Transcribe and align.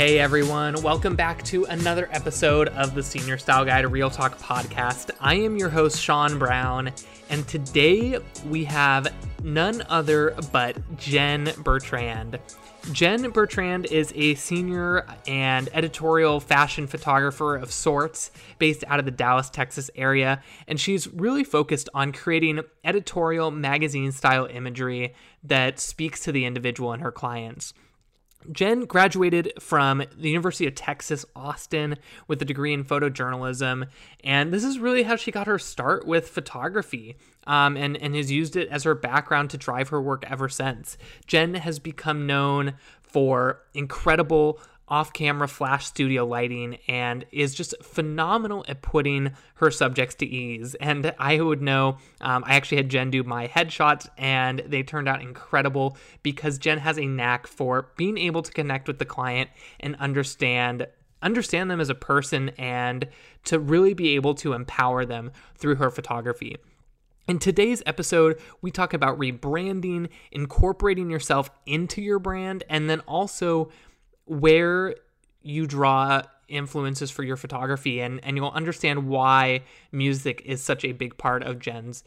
Hey 0.00 0.18
everyone, 0.18 0.80
welcome 0.82 1.14
back 1.14 1.42
to 1.42 1.64
another 1.66 2.08
episode 2.10 2.68
of 2.68 2.94
the 2.94 3.02
Senior 3.02 3.36
Style 3.36 3.66
Guide 3.66 3.84
Real 3.92 4.08
Talk 4.08 4.38
podcast. 4.38 5.10
I 5.20 5.34
am 5.34 5.58
your 5.58 5.68
host, 5.68 6.00
Sean 6.00 6.38
Brown, 6.38 6.90
and 7.28 7.46
today 7.46 8.18
we 8.46 8.64
have 8.64 9.12
none 9.44 9.82
other 9.90 10.34
but 10.52 10.78
Jen 10.96 11.52
Bertrand. 11.58 12.38
Jen 12.92 13.30
Bertrand 13.30 13.84
is 13.92 14.10
a 14.16 14.36
senior 14.36 15.06
and 15.26 15.68
editorial 15.74 16.40
fashion 16.40 16.86
photographer 16.86 17.56
of 17.56 17.70
sorts 17.70 18.30
based 18.58 18.84
out 18.86 19.00
of 19.00 19.04
the 19.04 19.10
Dallas, 19.10 19.50
Texas 19.50 19.90
area, 19.96 20.42
and 20.66 20.80
she's 20.80 21.08
really 21.08 21.44
focused 21.44 21.90
on 21.92 22.12
creating 22.12 22.62
editorial 22.84 23.50
magazine 23.50 24.12
style 24.12 24.46
imagery 24.46 25.12
that 25.44 25.78
speaks 25.78 26.20
to 26.20 26.32
the 26.32 26.46
individual 26.46 26.94
and 26.94 27.02
her 27.02 27.12
clients. 27.12 27.74
Jen 28.52 28.86
graduated 28.86 29.52
from 29.60 30.02
the 30.16 30.30
University 30.30 30.66
of 30.66 30.74
Texas, 30.74 31.24
Austin, 31.36 31.96
with 32.26 32.40
a 32.40 32.44
degree 32.44 32.72
in 32.72 32.84
photojournalism, 32.84 33.86
and 34.24 34.52
this 34.52 34.64
is 34.64 34.78
really 34.78 35.02
how 35.02 35.16
she 35.16 35.30
got 35.30 35.46
her 35.46 35.58
start 35.58 36.06
with 36.06 36.28
photography. 36.28 37.16
Um, 37.46 37.76
and, 37.78 37.96
and 37.96 38.14
has 38.14 38.30
used 38.30 38.54
it 38.54 38.68
as 38.68 38.84
her 38.84 38.94
background 38.94 39.48
to 39.50 39.56
drive 39.56 39.88
her 39.88 40.00
work 40.00 40.24
ever 40.30 40.48
since. 40.48 40.98
Jen 41.26 41.54
has 41.54 41.78
become 41.78 42.26
known 42.26 42.74
for 43.02 43.62
incredible 43.72 44.60
off 44.90 45.12
camera 45.12 45.46
flash 45.46 45.86
studio 45.86 46.26
lighting 46.26 46.78
and 46.88 47.24
is 47.30 47.54
just 47.54 47.74
phenomenal 47.82 48.64
at 48.68 48.82
putting 48.82 49.32
her 49.54 49.70
subjects 49.70 50.16
to 50.16 50.26
ease. 50.26 50.74
And 50.74 51.14
I 51.18 51.40
would 51.40 51.62
know, 51.62 51.98
um, 52.20 52.42
I 52.46 52.56
actually 52.56 52.78
had 52.78 52.88
Jen 52.88 53.10
do 53.10 53.22
my 53.22 53.46
headshots 53.46 54.08
and 54.18 54.62
they 54.66 54.82
turned 54.82 55.08
out 55.08 55.22
incredible 55.22 55.96
because 56.22 56.58
Jen 56.58 56.78
has 56.78 56.98
a 56.98 57.06
knack 57.06 57.46
for 57.46 57.90
being 57.96 58.18
able 58.18 58.42
to 58.42 58.52
connect 58.52 58.88
with 58.88 58.98
the 58.98 59.04
client 59.04 59.50
and 59.78 59.96
understand 59.96 60.86
understand 61.22 61.70
them 61.70 61.80
as 61.80 61.90
a 61.90 61.94
person 61.94 62.48
and 62.56 63.06
to 63.44 63.58
really 63.58 63.92
be 63.92 64.14
able 64.14 64.34
to 64.34 64.54
empower 64.54 65.04
them 65.04 65.30
through 65.54 65.74
her 65.74 65.90
photography. 65.90 66.56
In 67.28 67.38
today's 67.38 67.82
episode, 67.86 68.40
we 68.60 68.70
talk 68.70 68.92
about 68.92 69.18
rebranding, 69.18 70.08
incorporating 70.32 71.10
yourself 71.10 71.50
into 71.66 72.02
your 72.02 72.18
brand, 72.18 72.64
and 72.68 72.90
then 72.90 73.00
also 73.00 73.70
where 74.30 74.94
you 75.42 75.66
draw 75.66 76.22
influences 76.46 77.10
for 77.10 77.24
your 77.24 77.36
photography 77.36 78.00
and, 78.00 78.20
and 78.24 78.36
you'll 78.36 78.50
understand 78.50 79.08
why 79.08 79.60
music 79.90 80.40
is 80.44 80.62
such 80.62 80.84
a 80.84 80.92
big 80.92 81.18
part 81.18 81.42
of 81.42 81.58
Jen's 81.58 82.04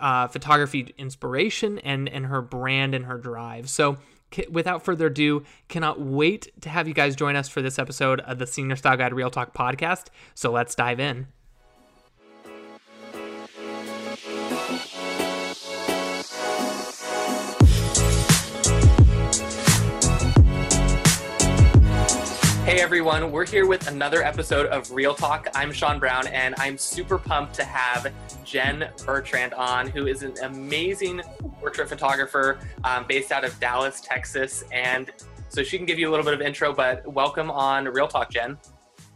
uh, 0.00 0.26
photography 0.26 0.94
inspiration 0.96 1.78
and, 1.80 2.08
and 2.08 2.26
her 2.26 2.40
brand 2.40 2.94
and 2.94 3.04
her 3.04 3.18
drive. 3.18 3.68
So 3.68 3.98
without 4.50 4.84
further 4.84 5.08
ado, 5.08 5.44
cannot 5.68 6.00
wait 6.00 6.50
to 6.62 6.70
have 6.70 6.88
you 6.88 6.94
guys 6.94 7.14
join 7.14 7.36
us 7.36 7.48
for 7.48 7.60
this 7.60 7.78
episode 7.78 8.20
of 8.20 8.38
the 8.38 8.46
Senior 8.46 8.76
Style 8.76 8.96
Guide 8.96 9.12
Real 9.12 9.30
Talk 9.30 9.52
podcast. 9.54 10.06
So 10.34 10.50
let's 10.50 10.74
dive 10.74 10.98
in. 10.98 11.26
Hey 22.76 22.82
everyone, 22.82 23.32
we're 23.32 23.46
here 23.46 23.66
with 23.66 23.88
another 23.88 24.22
episode 24.22 24.66
of 24.66 24.90
Real 24.90 25.14
Talk. 25.14 25.48
I'm 25.54 25.72
Sean 25.72 25.98
Brown, 25.98 26.26
and 26.26 26.54
I'm 26.58 26.76
super 26.76 27.16
pumped 27.16 27.54
to 27.54 27.64
have 27.64 28.12
Jen 28.44 28.90
Bertrand 29.06 29.54
on, 29.54 29.88
who 29.88 30.06
is 30.06 30.22
an 30.22 30.34
amazing 30.42 31.22
portrait 31.58 31.88
photographer 31.88 32.58
um, 32.84 33.06
based 33.08 33.32
out 33.32 33.44
of 33.44 33.58
Dallas, 33.60 34.02
Texas. 34.02 34.62
And 34.72 35.10
so 35.48 35.62
she 35.62 35.78
can 35.78 35.86
give 35.86 35.98
you 35.98 36.06
a 36.06 36.10
little 36.10 36.22
bit 36.22 36.34
of 36.34 36.42
intro, 36.42 36.74
but 36.74 37.10
welcome 37.10 37.50
on 37.50 37.86
Real 37.86 38.08
Talk, 38.08 38.28
Jen. 38.30 38.58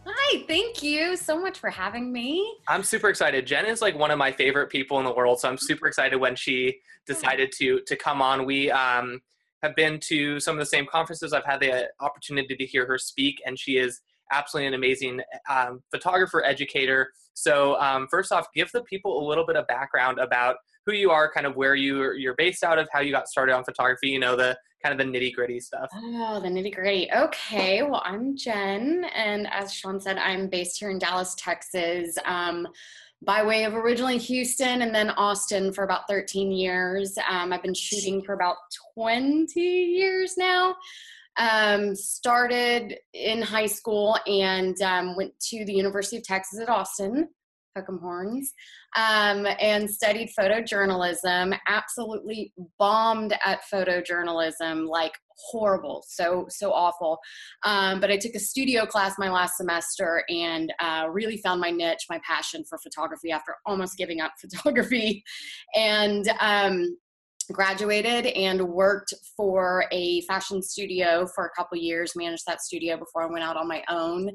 Hi, 0.07 0.43
thank 0.49 0.83
you 0.83 1.15
so 1.15 1.39
much 1.39 1.59
for 1.59 1.69
having 1.69 2.11
me. 2.11 2.57
I'm 2.67 2.83
super 2.83 3.11
excited. 3.11 3.47
Jen 3.47 3.67
is 3.67 3.83
like 3.83 3.95
one 3.95 4.11
of 4.11 4.17
my 4.17 4.33
favorite 4.33 4.71
people 4.71 4.99
in 5.01 5.05
the 5.05 5.13
world, 5.13 5.39
so 5.39 5.51
I'm 5.51 5.59
super 5.59 5.87
excited 5.87 6.17
when 6.17 6.35
she 6.35 6.79
decided 7.07 7.53
to 7.59 7.83
to 7.83 7.95
come 7.95 8.23
on. 8.23 8.47
We 8.47 8.71
um, 8.71 9.21
have 9.63 9.77
been 9.77 9.99
to 10.01 10.41
some 10.41 10.57
of 10.57 10.61
the 10.61 10.67
same 10.67 10.87
conferences. 10.87 11.33
I've 11.33 11.45
had 11.45 11.61
the 11.61 11.89
opportunity 12.01 12.57
to 12.57 12.67
hear 12.67 12.87
her 12.87 12.99
speak, 12.99 13.43
and 13.47 13.59
she 13.59 13.77
is 13.77 14.01
absolutely 14.33 14.69
an 14.69 14.75
amazing 14.75 15.21
um, 15.49 15.83
photographer 15.91 16.45
educator. 16.45 17.11
So, 17.35 17.77
um, 17.81 18.07
first 18.11 18.33
off, 18.33 18.47
give 18.55 18.71
the 18.73 18.83
people 18.83 19.25
a 19.25 19.27
little 19.27 19.47
bit 19.47 19.57
of 19.57 19.67
background 19.67 20.19
about 20.19 20.57
who 20.87 20.93
you 20.93 21.11
are, 21.11 21.31
kind 21.31 21.47
of 21.47 21.57
where 21.57 21.75
you 21.75 22.13
you're 22.13 22.35
based 22.35 22.65
out 22.65 22.79
of, 22.79 22.89
how 22.93 23.01
you 23.01 23.13
got 23.13 23.29
started 23.29 23.55
on 23.55 23.65
photography. 23.65 24.09
You 24.09 24.19
know, 24.19 24.37
the 24.37 24.57
kind 24.83 24.99
of 24.99 25.07
the 25.07 25.19
nitty 25.19 25.35
gritty 25.35 25.61
stuff. 25.61 25.89
Oh, 25.95 26.41
the 26.41 26.49
nitty 26.49 26.75
gritty. 26.75 27.11
Okay, 27.13 27.83
well, 27.83 28.03
I'm 28.05 28.37
Jen, 28.37 29.05
and 29.15 29.47
as 29.53 29.73
Sean 29.73 30.01
said, 30.01 30.19
I'm 30.19 30.49
based 30.49 30.79
here 30.79 30.91
in 30.91 30.99
Dallas, 30.99 31.35
Texas. 31.37 32.17
Um, 32.25 32.67
by 33.23 33.43
way 33.43 33.65
of 33.65 33.75
originally 33.75 34.19
Houston 34.19 34.83
and 34.83 34.95
then 34.95 35.11
Austin 35.11 35.73
for 35.73 35.85
about 35.85 36.09
13 36.09 36.51
years. 36.51 37.17
Um, 37.29 37.53
I've 37.53 37.63
been 37.63 37.75
shooting 37.75 38.23
for 38.23 38.33
about 38.33 38.57
20 38.95 39.61
years 39.61 40.37
now. 40.37 40.75
Um, 41.37 41.95
started 41.95 42.97
in 43.13 43.41
high 43.43 43.67
school 43.67 44.17
and 44.27 44.81
um, 44.83 45.17
went 45.17 45.39
to 45.51 45.65
the 45.65 45.73
University 45.73 46.17
of 46.17 46.25
Texas 46.25 46.61
at 46.61 46.69
Austin, 46.69 47.29
Hook'em 47.77 48.01
Horns, 48.01 48.53
um, 48.97 49.47
and 49.61 49.89
studied 49.89 50.31
photojournalism. 50.39 51.57
Absolutely 51.69 52.53
bombed 52.79 53.35
at 53.45 53.61
photojournalism, 53.73 54.89
like 54.89 55.13
horrible, 55.37 56.05
so 56.07 56.47
so 56.49 56.73
awful. 56.73 57.19
Um, 57.65 58.01
but 58.01 58.11
I 58.11 58.17
took 58.17 58.35
a 58.35 58.41
studio 58.41 58.87
class 58.87 59.15
my 59.19 59.31
last 59.31 59.57
semester 59.57 60.25
and 60.29 60.73
uh, 60.81 61.07
really 61.11 61.39
found 61.39 61.61
my 61.61 61.71
niche, 61.71 62.07
my 62.09 62.21
passion 62.27 62.65
for 62.69 62.79
photography 62.79 63.31
after 63.31 63.55
almost 63.67 63.97
giving 63.97 64.21
up 64.21 64.33
photography, 64.41 65.23
and 65.75 66.31
um, 66.41 66.97
graduated 67.53 68.27
and 68.27 68.63
worked 68.63 69.13
for 69.37 69.85
a 69.93 70.21
fashion 70.23 70.63
studio 70.63 71.27
for 71.35 71.47
a 71.47 71.51
couple 71.57 71.77
years 71.77 72.13
managed 72.15 72.45
that 72.47 72.61
studio 72.61 72.97
before 72.97 73.25
i 73.25 73.27
went 73.27 73.43
out 73.43 73.57
on 73.57 73.67
my 73.67 73.83
own 73.89 74.31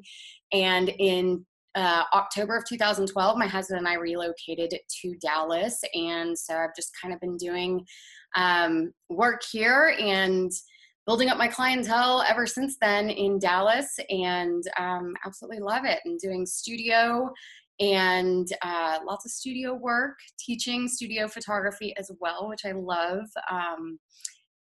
and 0.51 0.89
in 0.99 1.45
uh, 1.75 2.03
October 2.13 2.57
of 2.57 2.65
2012, 2.65 3.37
my 3.37 3.47
husband 3.47 3.79
and 3.79 3.87
I 3.87 3.95
relocated 3.95 4.73
to 5.01 5.15
Dallas. 5.21 5.81
And 5.93 6.37
so 6.37 6.55
I've 6.55 6.75
just 6.75 6.91
kind 7.01 7.13
of 7.13 7.19
been 7.19 7.37
doing 7.37 7.85
um, 8.35 8.93
work 9.09 9.41
here 9.51 9.95
and 9.99 10.51
building 11.05 11.29
up 11.29 11.37
my 11.37 11.47
clientele 11.47 12.23
ever 12.27 12.47
since 12.47 12.77
then 12.81 13.09
in 13.09 13.37
Dallas 13.39 13.87
and 14.09 14.63
um, 14.79 15.13
absolutely 15.25 15.59
love 15.59 15.85
it 15.85 15.99
and 16.05 16.19
doing 16.19 16.45
studio 16.45 17.31
and 17.79 18.47
uh, 18.61 18.99
lots 19.05 19.25
of 19.25 19.31
studio 19.31 19.73
work, 19.73 20.17
teaching 20.39 20.87
studio 20.87 21.27
photography 21.27 21.93
as 21.97 22.09
well, 22.19 22.47
which 22.47 22.65
I 22.65 22.71
love. 22.71 23.25
Um, 23.51 23.99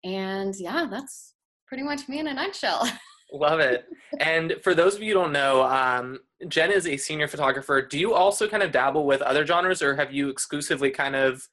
and 0.04 0.54
yeah, 0.58 0.88
that's 0.90 1.36
pretty 1.68 1.84
much 1.84 2.10
me 2.10 2.20
in 2.20 2.28
a 2.28 2.34
nutshell. 2.34 2.90
Love 3.34 3.60
it. 3.60 3.86
And 4.20 4.58
for 4.62 4.76
those 4.76 4.96
of 4.96 5.02
you 5.02 5.16
who 5.16 5.22
don't 5.22 5.32
know, 5.32 5.64
um, 5.64 6.20
Jen 6.48 6.72
is 6.72 6.88
a 6.88 6.98
senior 6.98 7.28
photographer. 7.28 7.82
Do 7.82 8.00
you 8.00 8.14
also 8.14 8.48
kind 8.48 8.64
of 8.64 8.72
dabble 8.72 9.06
with 9.06 9.22
other 9.22 9.46
genres, 9.46 9.82
or 9.82 9.96
have 9.96 10.14
you 10.14 10.30
exclusively 10.30 10.92
kind 10.92 11.16
of 11.16 11.48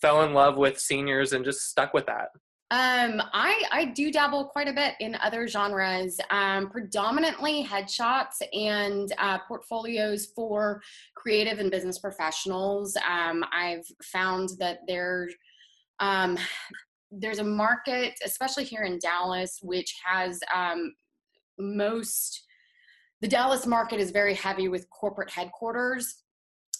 fell 0.00 0.22
in 0.22 0.32
love 0.34 0.56
with 0.56 0.78
seniors 0.78 1.32
and 1.32 1.44
just 1.44 1.68
stuck 1.68 1.94
with 1.94 2.06
that? 2.06 2.28
Um, 2.72 3.20
I 3.32 3.64
I 3.72 3.84
do 3.86 4.12
dabble 4.12 4.44
quite 4.44 4.68
a 4.68 4.72
bit 4.72 4.94
in 5.00 5.16
other 5.16 5.48
genres, 5.48 6.20
um, 6.30 6.70
predominantly 6.70 7.64
headshots 7.64 8.36
and 8.52 9.12
uh, 9.18 9.38
portfolios 9.48 10.26
for 10.36 10.80
creative 11.16 11.58
and 11.58 11.68
business 11.68 11.98
professionals. 11.98 12.96
Um, 13.08 13.44
I've 13.52 13.84
found 14.04 14.50
that 14.60 14.80
there 14.86 15.28
um, 15.98 16.38
there's 17.10 17.40
a 17.40 17.44
market, 17.44 18.14
especially 18.24 18.64
here 18.64 18.82
in 18.82 19.00
Dallas, 19.00 19.58
which 19.62 19.92
has 20.04 20.38
um, 20.54 20.94
most 21.58 22.46
the 23.20 23.28
Dallas 23.28 23.66
market 23.66 24.00
is 24.00 24.10
very 24.10 24.34
heavy 24.34 24.68
with 24.68 24.88
corporate 24.90 25.30
headquarters. 25.30 26.22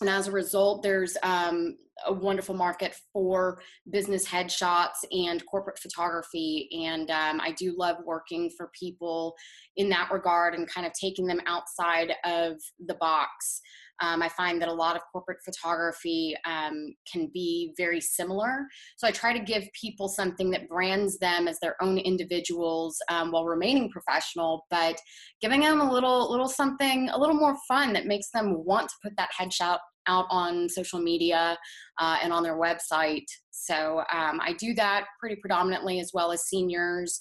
And 0.00 0.08
as 0.08 0.28
a 0.28 0.32
result, 0.32 0.82
there's 0.82 1.16
um, 1.22 1.76
a 2.06 2.12
wonderful 2.12 2.55
market 2.55 2.97
for 3.12 3.61
business 3.91 4.26
headshots 4.26 5.05
and 5.12 5.44
corporate 5.47 5.79
photography. 5.79 6.69
And 6.87 7.11
um, 7.11 7.41
I 7.41 7.52
do 7.52 7.75
love 7.76 7.97
working 8.05 8.50
for 8.56 8.70
people 8.79 9.35
in 9.76 9.88
that 9.91 10.11
regard 10.11 10.55
and 10.55 10.69
kind 10.69 10.87
of 10.87 10.93
taking 10.93 11.26
them 11.26 11.41
outside 11.47 12.12
of 12.25 12.55
the 12.87 12.94
box. 12.94 13.61
Um, 14.02 14.23
I 14.23 14.29
find 14.31 14.61
that 14.62 14.69
a 14.69 14.73
lot 14.73 14.97
of 14.97 15.02
corporate 15.12 15.38
photography 15.44 16.35
um, 16.47 16.94
can 17.11 17.31
be 17.32 17.75
very 17.76 18.00
similar. 18.00 18.67
So 18.96 19.06
I 19.06 19.11
try 19.11 19.32
to 19.37 19.44
give 19.44 19.69
people 19.79 20.08
something 20.08 20.50
that 20.50 20.69
brands 20.69 21.19
them 21.19 21.46
as 21.46 21.58
their 21.61 21.76
own 21.82 21.99
individuals 21.99 22.96
um, 23.11 23.31
while 23.31 23.44
remaining 23.44 23.91
professional, 23.91 24.67
but 24.70 24.96
giving 25.41 25.61
them 25.61 25.81
a 25.81 25.93
little, 25.93 26.31
little 26.31 26.49
something, 26.49 27.11
a 27.11 27.19
little 27.19 27.37
more 27.37 27.56
fun 27.69 27.93
that 27.93 28.06
makes 28.06 28.31
them 28.31 28.64
want 28.64 28.88
to 28.88 28.94
put 29.03 29.12
that 29.17 29.31
headshot 29.38 29.79
out 30.06 30.26
on 30.31 30.69
social 30.69 31.00
media 31.00 31.58
uh, 31.99 32.19
and 32.23 32.32
on 32.32 32.43
their 32.43 32.56
website. 32.56 33.26
So 33.50 34.02
um, 34.12 34.41
I 34.41 34.55
do 34.58 34.75
that 34.75 35.06
pretty 35.19 35.37
predominantly 35.37 36.00
as 36.00 36.11
well 36.14 36.32
as 36.32 36.44
seniors. 36.44 37.20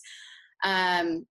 Um, 0.64 1.26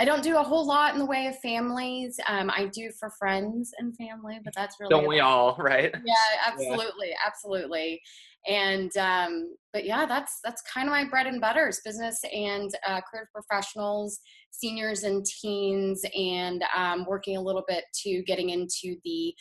I 0.00 0.04
don't 0.04 0.24
do 0.24 0.36
a 0.36 0.42
whole 0.42 0.66
lot 0.66 0.92
in 0.92 0.98
the 0.98 1.06
way 1.06 1.26
of 1.28 1.38
families. 1.38 2.18
Um, 2.26 2.50
I 2.50 2.68
do 2.72 2.90
for 2.98 3.10
friends 3.16 3.72
and 3.78 3.96
family, 3.96 4.40
but 4.44 4.52
that's 4.56 4.76
really 4.80 4.90
don't 4.90 5.06
we 5.06 5.20
all, 5.20 5.56
right? 5.58 5.94
Yeah, 6.04 6.14
absolutely, 6.46 7.10
yeah. 7.10 7.16
absolutely. 7.24 8.00
And 8.46 8.94
um, 8.96 9.54
but 9.72 9.84
yeah, 9.84 10.04
that's 10.04 10.40
that's 10.42 10.62
kind 10.62 10.88
of 10.88 10.92
my 10.92 11.04
bread 11.08 11.26
and 11.26 11.40
butter 11.40 11.68
is 11.68 11.80
business 11.84 12.20
and 12.32 12.70
uh, 12.86 13.00
career 13.02 13.30
professionals, 13.32 14.18
seniors 14.50 15.04
and 15.04 15.24
teens, 15.24 16.02
and 16.14 16.64
um, 16.76 17.06
working 17.08 17.36
a 17.36 17.40
little 17.40 17.64
bit 17.66 17.84
to 18.02 18.22
getting 18.24 18.50
into 18.50 18.96
the 19.04 19.32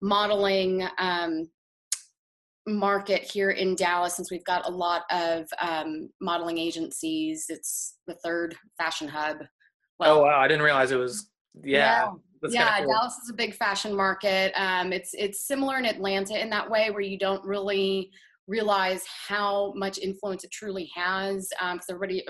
modeling 0.00 0.86
um, 0.98 1.48
market 2.66 3.22
here 3.22 3.50
in 3.50 3.74
Dallas 3.74 4.14
since 4.14 4.30
we've 4.30 4.44
got 4.44 4.66
a 4.66 4.70
lot 4.70 5.02
of 5.10 5.46
um, 5.60 6.10
modeling 6.20 6.58
agencies. 6.58 7.46
It's 7.48 7.96
the 8.06 8.14
third 8.24 8.54
fashion 8.76 9.08
hub. 9.08 9.38
Well, 9.98 10.18
oh 10.18 10.22
wow! 10.24 10.38
I 10.38 10.46
didn't 10.46 10.62
realize 10.62 10.92
it 10.92 10.96
was. 10.96 11.30
Yeah, 11.64 12.12
yeah, 12.44 12.48
yeah 12.50 12.78
cool. 12.78 12.92
Dallas 12.92 13.14
is 13.24 13.30
a 13.30 13.34
big 13.34 13.54
fashion 13.54 13.96
market. 13.96 14.52
Um, 14.54 14.92
it's 14.92 15.10
it's 15.14 15.46
similar 15.46 15.78
in 15.78 15.84
Atlanta 15.84 16.40
in 16.40 16.50
that 16.50 16.70
way, 16.70 16.90
where 16.90 17.00
you 17.00 17.18
don't 17.18 17.44
really 17.44 18.10
realize 18.46 19.02
how 19.06 19.72
much 19.76 19.98
influence 19.98 20.44
it 20.44 20.50
truly 20.50 20.90
has, 20.94 21.48
because 21.50 21.88
um, 21.88 21.96
everybody 21.96 22.24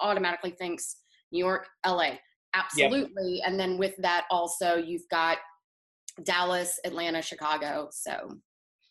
automatically 0.00 0.50
thinks 0.50 0.96
New 1.32 1.44
York, 1.44 1.68
LA, 1.86 2.12
absolutely, 2.54 3.40
and 3.44 3.58
then 3.58 3.78
with 3.78 3.94
that 3.98 4.26
also 4.30 4.76
you've 4.76 5.08
got 5.10 5.38
Dallas, 6.24 6.78
Atlanta, 6.84 7.22
Chicago. 7.22 7.88
So 7.92 8.38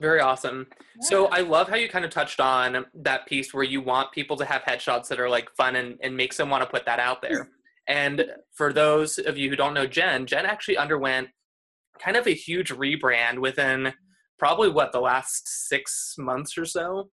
very 0.02 0.20
awesome. 0.20 0.68
Yeah. 0.70 1.08
So 1.08 1.26
I 1.28 1.40
love 1.40 1.70
how 1.70 1.78
you 1.78 1.88
kind 1.88 2.04
of 2.04 2.12
touched 2.12 2.40
on 2.40 2.86
that 2.96 3.26
piece 3.28 3.54
where 3.54 3.64
you 3.64 3.82
want 3.82 4.12
people 4.12 4.36
to 4.38 4.46
have 4.46 4.62
headshots 4.64 5.08
that 5.08 5.20
are 5.20 5.30
like 5.30 5.50
fun 5.56 5.78
and, 5.78 5.98
and 6.02 6.18
makes 6.18 6.38
them 6.38 6.50
want 6.50 6.64
to 6.64 6.70
put 6.70 6.86
that 6.86 7.00
out 7.00 7.22
there. 7.22 7.50
And 7.88 8.26
for 8.52 8.74
those 8.74 9.20
of 9.20 9.38
you 9.38 9.48
who 9.48 9.56
don't 9.56 9.76
know 9.76 9.86
Jen, 9.86 10.26
Jen 10.26 10.48
actually 10.48 10.76
underwent 10.76 11.28
kind 12.00 12.18
of 12.18 12.26
a 12.26 12.34
huge 12.34 12.72
rebrand 12.72 13.38
within 13.38 13.94
probably 14.40 14.70
what 14.70 14.92
the 14.92 15.00
last 15.00 15.68
six 15.68 16.16
months 16.18 16.58
or 16.58 16.66
so. 16.66 17.10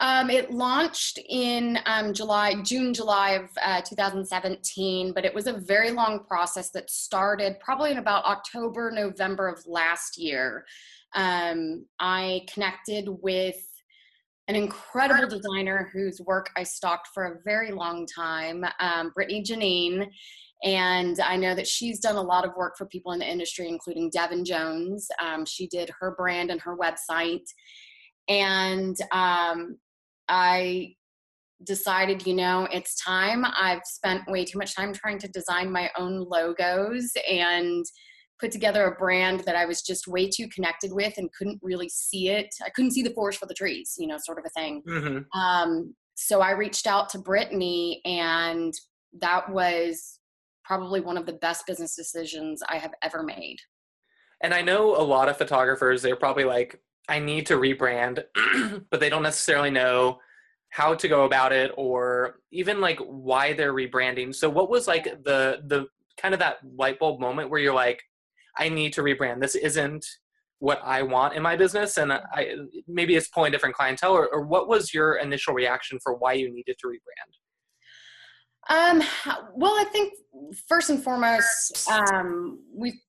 Um, 0.00 0.30
it 0.30 0.52
launched 0.52 1.18
in 1.28 1.78
um, 1.86 2.14
July, 2.14 2.54
June, 2.62 2.94
July 2.94 3.30
of 3.30 3.50
uh, 3.62 3.80
2017, 3.82 5.12
but 5.12 5.24
it 5.24 5.34
was 5.34 5.46
a 5.46 5.52
very 5.52 5.90
long 5.90 6.24
process 6.24 6.70
that 6.70 6.88
started 6.90 7.58
probably 7.60 7.90
in 7.90 7.98
about 7.98 8.24
October, 8.24 8.90
November 8.92 9.48
of 9.48 9.60
last 9.66 10.18
year. 10.18 10.64
Um, 11.14 11.86
I 11.98 12.46
connected 12.52 13.08
with 13.22 13.56
an 14.48 14.56
incredible 14.56 15.28
designer 15.28 15.90
whose 15.92 16.20
work 16.22 16.50
I 16.56 16.62
stalked 16.62 17.08
for 17.12 17.24
a 17.24 17.38
very 17.44 17.70
long 17.70 18.06
time, 18.06 18.64
um, 18.80 19.10
Brittany 19.14 19.42
Janine. 19.42 20.06
And 20.64 21.20
I 21.20 21.36
know 21.36 21.54
that 21.54 21.68
she's 21.68 22.00
done 22.00 22.16
a 22.16 22.22
lot 22.22 22.46
of 22.46 22.56
work 22.56 22.76
for 22.76 22.86
people 22.86 23.12
in 23.12 23.18
the 23.18 23.30
industry, 23.30 23.68
including 23.68 24.10
Devin 24.10 24.44
Jones. 24.44 25.08
Um, 25.22 25.44
she 25.44 25.68
did 25.68 25.90
her 26.00 26.14
brand 26.16 26.50
and 26.50 26.60
her 26.62 26.76
website. 26.76 27.44
And 28.28 28.96
um, 29.12 29.78
I 30.28 30.94
decided, 31.64 32.26
you 32.26 32.34
know, 32.34 32.68
it's 32.72 33.02
time. 33.02 33.44
I've 33.44 33.82
spent 33.84 34.28
way 34.28 34.44
too 34.44 34.58
much 34.58 34.76
time 34.76 34.92
trying 34.92 35.18
to 35.20 35.28
design 35.28 35.72
my 35.72 35.90
own 35.98 36.26
logos 36.28 37.10
and 37.28 37.84
put 38.40 38.52
together 38.52 38.84
a 38.84 38.96
brand 38.96 39.40
that 39.40 39.56
I 39.56 39.64
was 39.64 39.82
just 39.82 40.06
way 40.06 40.30
too 40.30 40.46
connected 40.54 40.92
with 40.92 41.14
and 41.16 41.32
couldn't 41.36 41.58
really 41.62 41.88
see 41.88 42.28
it. 42.28 42.54
I 42.64 42.70
couldn't 42.70 42.92
see 42.92 43.02
the 43.02 43.10
forest 43.10 43.40
for 43.40 43.46
the 43.46 43.54
trees, 43.54 43.96
you 43.98 44.06
know, 44.06 44.16
sort 44.18 44.38
of 44.38 44.44
a 44.46 44.50
thing. 44.50 44.82
Mm-hmm. 44.88 45.38
Um, 45.40 45.94
so 46.14 46.40
I 46.40 46.52
reached 46.52 46.86
out 46.86 47.08
to 47.10 47.18
Brittany, 47.18 48.00
and 48.04 48.72
that 49.20 49.50
was 49.50 50.18
probably 50.64 51.00
one 51.00 51.16
of 51.16 51.26
the 51.26 51.32
best 51.32 51.66
business 51.66 51.96
decisions 51.96 52.62
I 52.68 52.76
have 52.76 52.92
ever 53.02 53.22
made. 53.22 53.56
And 54.42 54.54
I 54.54 54.62
know 54.62 54.94
a 54.94 55.02
lot 55.02 55.28
of 55.28 55.36
photographers, 55.36 56.02
they're 56.02 56.14
probably 56.14 56.44
like, 56.44 56.80
I 57.08 57.18
need 57.18 57.46
to 57.46 57.54
rebrand, 57.54 58.22
but 58.90 59.00
they 59.00 59.08
don't 59.08 59.22
necessarily 59.22 59.70
know 59.70 60.18
how 60.70 60.94
to 60.94 61.08
go 61.08 61.24
about 61.24 61.52
it 61.52 61.72
or 61.76 62.40
even 62.52 62.80
like 62.80 62.98
why 62.98 63.54
they're 63.54 63.72
rebranding. 63.72 64.34
So 64.34 64.48
what 64.50 64.68
was 64.70 64.86
like 64.86 65.04
the 65.24 65.62
the 65.66 65.86
kind 66.20 66.34
of 66.34 66.40
that 66.40 66.58
light 66.76 66.98
bulb 66.98 67.20
moment 67.20 67.48
where 67.50 67.60
you're 67.60 67.74
like, 67.74 68.02
I 68.58 68.68
need 68.68 68.92
to 68.94 69.02
rebrand. 69.02 69.40
This 69.40 69.54
isn't 69.54 70.04
what 70.58 70.80
I 70.84 71.02
want 71.02 71.34
in 71.34 71.42
my 71.42 71.56
business, 71.56 71.96
and 71.96 72.12
I 72.12 72.56
maybe 72.86 73.14
it's 73.16 73.28
pulling 73.28 73.52
different 73.52 73.76
clientele. 73.76 74.12
Or, 74.12 74.28
or 74.28 74.46
what 74.46 74.68
was 74.68 74.92
your 74.92 75.16
initial 75.16 75.54
reaction 75.54 75.98
for 76.02 76.14
why 76.14 76.34
you 76.34 76.52
needed 76.52 76.76
to 76.80 76.88
rebrand? 76.88 77.32
Um, 78.70 79.02
well, 79.54 79.72
I 79.72 79.84
think 79.84 80.12
first 80.68 80.90
and 80.90 81.02
foremost, 81.02 81.88
um, 81.88 82.58
we 82.74 83.00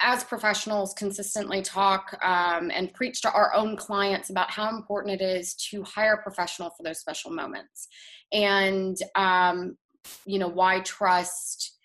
as 0.00 0.24
professionals 0.24 0.92
consistently 0.94 1.62
talk 1.62 2.18
um, 2.22 2.70
and 2.70 2.92
preach 2.92 3.22
to 3.22 3.32
our 3.32 3.54
own 3.54 3.76
clients 3.76 4.30
about 4.30 4.50
how 4.50 4.68
important 4.68 5.20
it 5.20 5.24
is 5.24 5.54
to 5.54 5.82
hire 5.84 6.14
a 6.14 6.22
professional 6.22 6.70
for 6.70 6.82
those 6.82 6.98
special 6.98 7.30
moments 7.30 7.88
and 8.32 8.96
um, 9.14 9.76
you 10.26 10.38
know 10.38 10.48
why 10.48 10.80
trust 10.80 11.76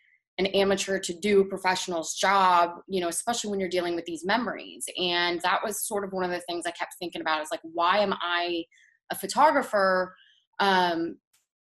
an 0.41 0.47
amateur 0.47 0.97
to 0.97 1.13
do 1.13 1.41
a 1.41 1.45
professional's 1.45 2.15
job, 2.15 2.79
you 2.87 2.99
know, 2.99 3.09
especially 3.09 3.51
when 3.51 3.59
you're 3.59 3.69
dealing 3.69 3.95
with 3.95 4.05
these 4.05 4.25
memories. 4.25 4.85
And 4.97 5.39
that 5.41 5.59
was 5.63 5.85
sort 5.85 6.03
of 6.03 6.13
one 6.13 6.23
of 6.23 6.31
the 6.31 6.41
things 6.41 6.65
I 6.65 6.71
kept 6.71 6.95
thinking 6.97 7.21
about 7.21 7.43
is 7.43 7.49
like, 7.51 7.59
why 7.61 7.99
am 7.99 8.13
I 8.21 8.63
a 9.11 9.15
photographer 9.15 10.15
um, 10.59 11.17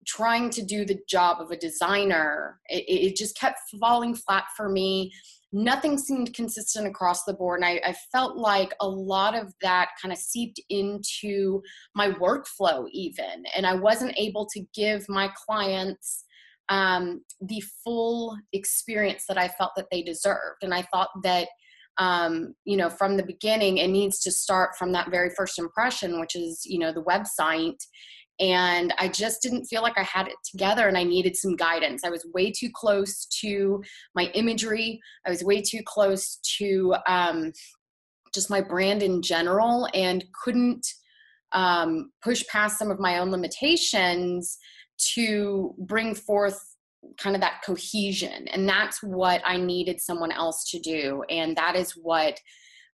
trying 0.07 0.51
to 0.51 0.63
do 0.63 0.85
the 0.85 0.99
job 1.09 1.41
of 1.41 1.53
a 1.53 1.57
designer? 1.57 2.59
It, 2.69 2.85
it, 2.89 3.17
just 3.17 3.39
kept 3.39 3.61
falling 3.79 4.15
flat 4.15 4.45
for 4.57 4.69
me. 4.69 5.13
Nothing 5.57 5.97
seemed 5.97 6.35
consistent 6.35 6.85
across 6.89 7.23
the 7.23 7.33
board. 7.33 7.61
And 7.61 7.65
I, 7.65 7.91
I 7.91 7.95
felt 8.11 8.37
like 8.37 8.75
a 8.81 8.89
lot 8.89 9.37
of 9.37 9.55
that 9.63 9.91
kind 10.03 10.13
of 10.13 10.19
seeped 10.19 10.61
into 10.69 11.63
my 11.95 12.11
workflow, 12.11 12.87
even. 12.91 13.45
And 13.57 13.65
I 13.65 13.77
wasn't 13.77 14.19
able 14.19 14.47
to 14.47 14.65
give 14.75 15.09
my 15.09 15.31
clients 15.47 16.25
um, 16.69 17.23
the 17.41 17.63
full 17.85 18.37
experience 18.53 19.27
that 19.29 19.39
I 19.39 19.47
felt 19.47 19.71
that 19.77 19.87
they 19.93 20.03
deserved. 20.03 20.63
And 20.63 20.75
I 20.75 20.83
thought 20.93 21.11
that, 21.23 21.47
um, 21.99 22.55
you 22.65 22.77
know, 22.77 22.91
from 22.91 23.17
the 23.17 23.23
beginning, 23.23 23.79
it 23.79 23.89
needs 23.89 24.19
to 24.23 24.33
start 24.33 24.71
from 24.77 24.91
that 24.93 25.13
very 25.13 25.31
first 25.37 25.57
impression, 25.61 26.19
which 26.19 26.35
is, 26.35 26.63
you 26.65 26.81
know, 26.81 26.93
the 26.93 27.05
website. 27.05 27.79
And 28.41 28.93
I 28.99 29.09
just 29.09 29.43
didn't 29.43 29.67
feel 29.67 29.83
like 29.83 29.97
I 29.97 30.03
had 30.03 30.27
it 30.27 30.35
together 30.51 30.89
and 30.89 30.99
I 30.99 31.05
needed 31.05 31.37
some 31.37 31.55
guidance. 31.55 32.03
I 32.05 32.11
was 32.11 32.27
way 32.35 32.51
too 32.51 32.69
close 32.75 33.27
to 33.41 33.83
my 34.15 34.25
imagery, 34.35 35.01
I 35.27 35.31
was 35.31 35.45
way 35.45 35.63
too 35.63 35.81
close 35.85 36.39
to 36.59 36.97
um, 37.07 37.53
just 38.35 38.51
my 38.51 38.61
brand 38.61 39.03
in 39.03 39.23
general 39.23 39.89
and 39.95 40.25
couldn't 40.43 40.85
um, 41.53 42.11
push 42.23 42.45
past 42.49 42.79
some 42.79 42.91
of 42.91 42.99
my 42.99 43.19
own 43.19 43.31
limitations 43.31 44.59
to 45.15 45.75
bring 45.79 46.15
forth 46.15 46.59
kind 47.19 47.37
of 47.37 47.43
that 47.43 47.63
cohesion. 47.65 48.49
And 48.49 48.69
that's 48.69 49.03
what 49.03 49.41
I 49.45 49.57
needed 49.57 50.01
someone 50.01 50.33
else 50.33 50.69
to 50.71 50.81
do. 50.81 51.23
And 51.29 51.57
that 51.57 51.77
is 51.77 51.93
what 51.93 52.41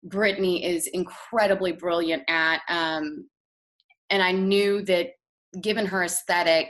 Brittany 0.03 0.65
is 0.65 0.87
incredibly 0.89 1.73
brilliant 1.73 2.25
at. 2.29 2.61
Um, 2.69 3.29
and 4.11 4.23
I 4.23 4.33
knew 4.33 4.83
that 4.83 5.11
given 5.61 5.87
her 5.87 6.05
aesthetic, 6.05 6.69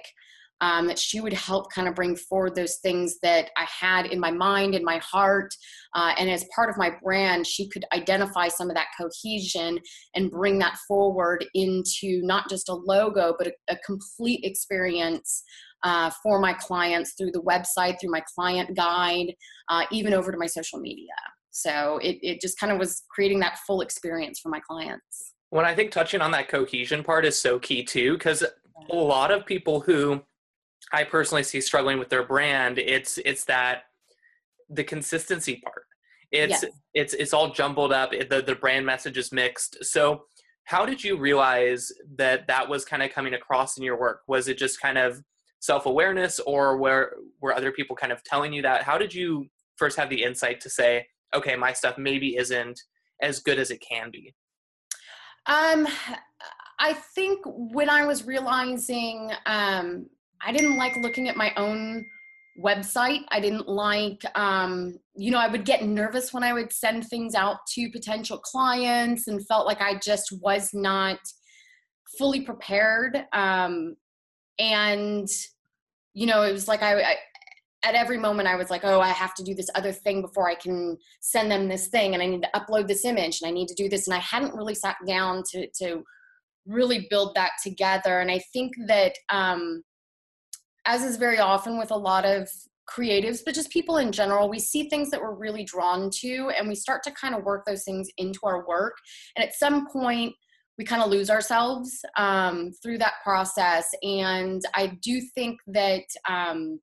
um, 0.60 0.86
that 0.86 0.98
she 0.98 1.20
would 1.20 1.32
help 1.32 1.72
kind 1.72 1.88
of 1.88 1.94
bring 1.94 2.14
forward 2.14 2.54
those 2.54 2.76
things 2.76 3.16
that 3.22 3.50
I 3.56 3.64
had 3.64 4.06
in 4.06 4.20
my 4.20 4.30
mind, 4.30 4.74
in 4.74 4.84
my 4.84 4.98
heart. 4.98 5.54
Uh, 5.94 6.12
and 6.18 6.30
as 6.30 6.44
part 6.54 6.68
of 6.68 6.76
my 6.76 6.92
brand, 7.02 7.46
she 7.46 7.68
could 7.68 7.84
identify 7.94 8.48
some 8.48 8.68
of 8.68 8.76
that 8.76 8.88
cohesion 8.98 9.78
and 10.14 10.30
bring 10.30 10.58
that 10.58 10.76
forward 10.86 11.44
into 11.54 12.20
not 12.22 12.48
just 12.50 12.68
a 12.68 12.74
logo, 12.74 13.34
but 13.38 13.48
a, 13.48 13.52
a 13.68 13.76
complete 13.86 14.40
experience. 14.44 15.42
Uh, 15.82 16.10
for 16.22 16.38
my 16.38 16.52
clients 16.52 17.14
through 17.14 17.30
the 17.30 17.40
website, 17.40 17.98
through 17.98 18.10
my 18.10 18.22
client 18.34 18.76
guide, 18.76 19.32
uh, 19.70 19.82
even 19.90 20.12
over 20.12 20.30
to 20.30 20.36
my 20.36 20.44
social 20.44 20.78
media. 20.78 21.06
So 21.52 21.98
it, 22.02 22.18
it 22.20 22.40
just 22.42 22.60
kind 22.60 22.70
of 22.70 22.78
was 22.78 23.04
creating 23.08 23.40
that 23.40 23.58
full 23.66 23.80
experience 23.80 24.40
for 24.40 24.50
my 24.50 24.60
clients. 24.60 25.32
When 25.48 25.64
I 25.64 25.74
think 25.74 25.90
touching 25.90 26.20
on 26.20 26.32
that 26.32 26.48
cohesion 26.48 27.02
part 27.02 27.24
is 27.24 27.40
so 27.40 27.58
key 27.58 27.82
too, 27.82 28.12
because 28.12 28.44
a 28.90 28.96
lot 28.96 29.30
of 29.30 29.46
people 29.46 29.80
who 29.80 30.22
I 30.92 31.04
personally 31.04 31.42
see 31.42 31.60
struggling 31.60 31.98
with 31.98 32.08
their 32.08 32.24
brand, 32.24 32.78
it's 32.78 33.18
it's 33.18 33.44
that 33.44 33.82
the 34.68 34.84
consistency 34.84 35.60
part. 35.64 35.84
It's 36.32 36.62
yes. 36.62 36.72
it's 36.94 37.14
it's 37.14 37.34
all 37.34 37.50
jumbled 37.50 37.92
up. 37.92 38.12
The 38.12 38.42
the 38.44 38.54
brand 38.54 38.86
message 38.86 39.18
is 39.18 39.32
mixed. 39.32 39.84
So 39.84 40.24
how 40.64 40.86
did 40.86 41.02
you 41.02 41.16
realize 41.16 41.90
that 42.16 42.46
that 42.46 42.68
was 42.68 42.84
kind 42.84 43.02
of 43.02 43.10
coming 43.10 43.34
across 43.34 43.76
in 43.76 43.82
your 43.82 43.98
work? 43.98 44.20
Was 44.28 44.46
it 44.46 44.56
just 44.56 44.80
kind 44.80 44.98
of 44.98 45.20
self-awareness 45.60 46.40
or 46.40 46.76
were 46.76 47.16
were 47.40 47.54
other 47.54 47.72
people 47.72 47.96
kind 47.96 48.12
of 48.12 48.22
telling 48.22 48.52
you 48.52 48.62
that? 48.62 48.82
How 48.82 48.96
did 48.96 49.12
you 49.12 49.46
first 49.76 49.98
have 49.98 50.10
the 50.10 50.22
insight 50.22 50.60
to 50.60 50.70
say, 50.70 51.06
okay, 51.34 51.56
my 51.56 51.72
stuff 51.72 51.98
maybe 51.98 52.36
isn't 52.36 52.80
as 53.20 53.40
good 53.40 53.58
as 53.58 53.70
it 53.70 53.80
can 53.80 54.10
be? 54.10 54.34
Um 55.46 55.88
I 56.80 56.94
think 56.94 57.40
when 57.44 57.88
I 57.88 58.06
was 58.06 58.26
realizing 58.26 59.30
um 59.46 60.06
I 60.42 60.52
didn't 60.52 60.76
like 60.76 60.96
looking 60.96 61.28
at 61.28 61.36
my 61.36 61.52
own 61.56 62.06
website. 62.58 63.20
I 63.28 63.40
didn't 63.40 63.68
like, 63.68 64.22
um, 64.34 64.98
you 65.14 65.30
know, 65.30 65.38
I 65.38 65.48
would 65.48 65.64
get 65.64 65.84
nervous 65.84 66.32
when 66.32 66.42
I 66.42 66.52
would 66.52 66.72
send 66.72 67.06
things 67.06 67.34
out 67.34 67.58
to 67.74 67.90
potential 67.90 68.38
clients 68.38 69.28
and 69.28 69.46
felt 69.46 69.66
like 69.66 69.80
I 69.80 69.98
just 69.98 70.32
was 70.42 70.70
not 70.72 71.18
fully 72.18 72.42
prepared. 72.42 73.24
Um, 73.32 73.96
and, 74.58 75.28
you 76.14 76.26
know, 76.26 76.42
it 76.42 76.52
was 76.52 76.68
like 76.68 76.82
I, 76.82 77.00
I 77.00 77.16
at 77.84 77.94
every 77.94 78.18
moment 78.18 78.48
I 78.48 78.56
was 78.56 78.68
like, 78.68 78.84
oh, 78.84 79.00
I 79.00 79.08
have 79.08 79.34
to 79.36 79.42
do 79.42 79.54
this 79.54 79.70
other 79.74 79.92
thing 79.92 80.20
before 80.20 80.48
I 80.48 80.54
can 80.54 80.98
send 81.20 81.50
them 81.50 81.68
this 81.68 81.88
thing, 81.88 82.12
and 82.12 82.22
I 82.22 82.26
need 82.26 82.42
to 82.42 82.50
upload 82.54 82.88
this 82.88 83.06
image, 83.06 83.40
and 83.40 83.48
I 83.48 83.52
need 83.52 83.68
to 83.68 83.74
do 83.74 83.88
this, 83.88 84.06
and 84.06 84.14
I 84.14 84.18
hadn't 84.18 84.54
really 84.54 84.74
sat 84.74 84.96
down 85.06 85.42
to 85.52 85.66
to 85.78 86.04
really 86.66 87.06
build 87.10 87.34
that 87.34 87.52
together. 87.62 88.20
And 88.20 88.30
I 88.30 88.40
think 88.52 88.72
that 88.86 89.14
um, 89.30 89.82
as 90.86 91.02
is 91.02 91.16
very 91.16 91.38
often 91.38 91.78
with 91.78 91.90
a 91.90 91.96
lot 91.96 92.24
of 92.24 92.48
creatives, 92.88 93.40
but 93.44 93.54
just 93.54 93.70
people 93.70 93.98
in 93.98 94.12
general, 94.12 94.48
we 94.48 94.58
see 94.58 94.88
things 94.88 95.10
that 95.10 95.20
we're 95.20 95.34
really 95.34 95.64
drawn 95.64 96.10
to 96.20 96.50
and 96.56 96.68
we 96.68 96.74
start 96.74 97.02
to 97.04 97.12
kind 97.12 97.34
of 97.34 97.44
work 97.44 97.64
those 97.64 97.84
things 97.84 98.08
into 98.18 98.40
our 98.44 98.66
work. 98.66 98.94
And 99.36 99.46
at 99.46 99.54
some 99.54 99.86
point, 99.92 100.34
we 100.78 100.84
kind 100.84 101.02
of 101.02 101.10
lose 101.10 101.30
ourselves 101.30 102.00
um, 102.16 102.72
through 102.82 102.98
that 102.98 103.14
process. 103.22 103.86
And 104.02 104.62
I 104.74 104.98
do 105.02 105.20
think 105.34 105.60
that 105.68 106.04
um, 106.28 106.80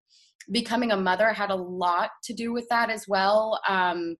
becoming 0.51 0.91
a 0.91 0.97
mother 0.97 1.33
had 1.33 1.49
a 1.49 1.55
lot 1.55 2.11
to 2.25 2.33
do 2.33 2.53
with 2.53 2.67
that 2.69 2.89
as 2.89 3.05
well. 3.07 3.59
Um, 3.67 4.15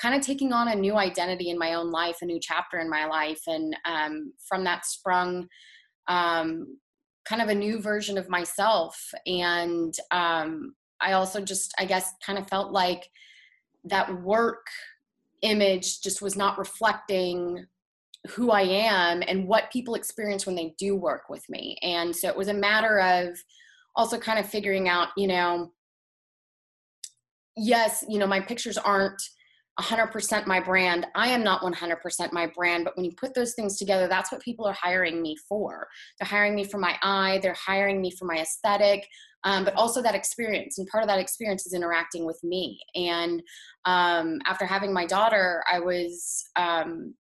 kind 0.00 0.14
of 0.14 0.22
taking 0.22 0.52
on 0.52 0.68
a 0.68 0.74
new 0.74 0.96
identity 0.96 1.50
in 1.50 1.58
my 1.58 1.74
own 1.74 1.90
life, 1.90 2.18
a 2.20 2.26
new 2.26 2.40
chapter 2.40 2.78
in 2.78 2.90
my 2.90 3.06
life. 3.06 3.40
And 3.46 3.76
um, 3.84 4.32
from 4.48 4.64
that 4.64 4.84
sprung 4.84 5.48
um, 6.08 6.78
kind 7.24 7.40
of 7.40 7.48
a 7.48 7.54
new 7.54 7.80
version 7.80 8.18
of 8.18 8.28
myself 8.28 9.10
and 9.26 9.94
um, 10.10 10.74
i 11.00 11.12
also 11.12 11.40
just 11.40 11.74
i 11.78 11.84
guess 11.84 12.12
kind 12.24 12.38
of 12.38 12.48
felt 12.48 12.72
like 12.72 13.08
that 13.84 14.22
work 14.22 14.66
image 15.42 16.00
just 16.00 16.22
was 16.22 16.36
not 16.36 16.58
reflecting 16.58 17.64
who 18.28 18.50
i 18.50 18.62
am 18.62 19.22
and 19.26 19.46
what 19.46 19.70
people 19.72 19.94
experience 19.94 20.46
when 20.46 20.54
they 20.54 20.74
do 20.78 20.96
work 20.96 21.28
with 21.28 21.44
me 21.48 21.76
and 21.82 22.14
so 22.14 22.28
it 22.28 22.36
was 22.36 22.48
a 22.48 22.54
matter 22.54 23.00
of 23.00 23.38
also 23.96 24.18
kind 24.18 24.38
of 24.38 24.48
figuring 24.48 24.88
out 24.88 25.08
you 25.16 25.26
know 25.26 25.70
yes 27.56 28.04
you 28.08 28.18
know 28.18 28.26
my 28.26 28.40
pictures 28.40 28.78
aren't 28.78 29.20
100% 29.80 30.46
my 30.46 30.60
brand. 30.60 31.06
I 31.14 31.28
am 31.28 31.42
not 31.42 31.62
100% 31.62 32.32
my 32.32 32.46
brand, 32.46 32.84
but 32.84 32.96
when 32.96 33.04
you 33.04 33.12
put 33.16 33.34
those 33.34 33.54
things 33.54 33.76
together, 33.76 34.06
that's 34.06 34.30
what 34.30 34.40
people 34.40 34.66
are 34.66 34.72
hiring 34.72 35.20
me 35.20 35.36
for. 35.48 35.88
They're 36.18 36.28
hiring 36.28 36.54
me 36.54 36.64
for 36.64 36.78
my 36.78 36.96
eye, 37.02 37.40
they're 37.42 37.54
hiring 37.54 38.00
me 38.00 38.12
for 38.12 38.24
my 38.24 38.36
aesthetic, 38.36 39.06
um, 39.42 39.64
but 39.64 39.74
also 39.74 40.00
that 40.02 40.14
experience. 40.14 40.78
And 40.78 40.86
part 40.86 41.02
of 41.02 41.08
that 41.08 41.18
experience 41.18 41.66
is 41.66 41.74
interacting 41.74 42.24
with 42.24 42.38
me. 42.44 42.78
And 42.94 43.42
um, 43.84 44.38
after 44.46 44.64
having 44.64 44.92
my 44.92 45.06
daughter, 45.06 45.64
I 45.70 45.80
was, 45.80 46.44
um, 46.56 47.14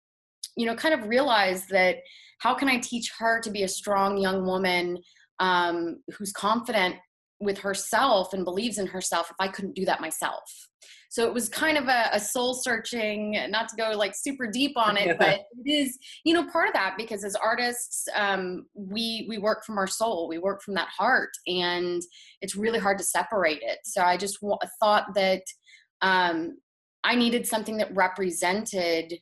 you 0.57 0.67
know, 0.67 0.75
kind 0.75 0.95
of 0.95 1.09
realized 1.09 1.69
that 1.71 1.99
how 2.39 2.55
can 2.55 2.69
I 2.69 2.79
teach 2.79 3.13
her 3.19 3.41
to 3.43 3.51
be 3.51 3.63
a 3.63 3.69
strong 3.69 4.19
young 4.19 4.45
woman 4.45 4.99
um, 5.39 6.03
who's 6.19 6.33
confident 6.33 6.97
with 7.39 7.59
herself 7.59 8.35
and 8.35 8.45
believes 8.45 8.77
in 8.77 8.89
herself 8.89 9.31
if 9.31 9.37
I 9.39 9.49
couldn't 9.49 9.77
do 9.77 9.85
that 9.85 10.01
myself? 10.01 10.43
So 11.11 11.27
it 11.27 11.35
was 11.35 11.49
kind 11.49 11.77
of 11.77 11.89
a, 11.89 12.09
a 12.13 12.21
soul 12.21 12.55
searching, 12.55 13.37
not 13.49 13.69
to 13.71 13.77
go 13.77 13.91
like 13.97 14.15
super 14.15 14.47
deep 14.47 14.79
on 14.79 14.97
it, 14.97 15.17
but 15.19 15.41
it 15.65 15.71
is, 15.71 15.99
you 16.25 16.33
know, 16.33 16.47
part 16.47 16.69
of 16.69 16.75
that 16.75 16.95
because 16.97 17.25
as 17.25 17.35
artists, 17.35 18.07
um, 18.15 18.67
we 18.75 19.27
we 19.29 19.37
work 19.37 19.65
from 19.65 19.77
our 19.77 19.89
soul, 19.89 20.29
we 20.29 20.39
work 20.39 20.63
from 20.63 20.75
that 20.75 20.89
heart, 20.89 21.31
and 21.49 22.01
it's 22.41 22.55
really 22.55 22.79
hard 22.79 22.97
to 22.99 23.05
separate 23.05 23.59
it. 23.61 23.81
So 23.85 24.03
I 24.03 24.17
just 24.17 24.41
w- 24.41 24.57
thought 24.79 25.13
that 25.17 25.43
um, 26.01 26.57
I 27.03 27.17
needed 27.17 27.45
something 27.45 27.77
that 27.79 27.95
represented 27.95 29.15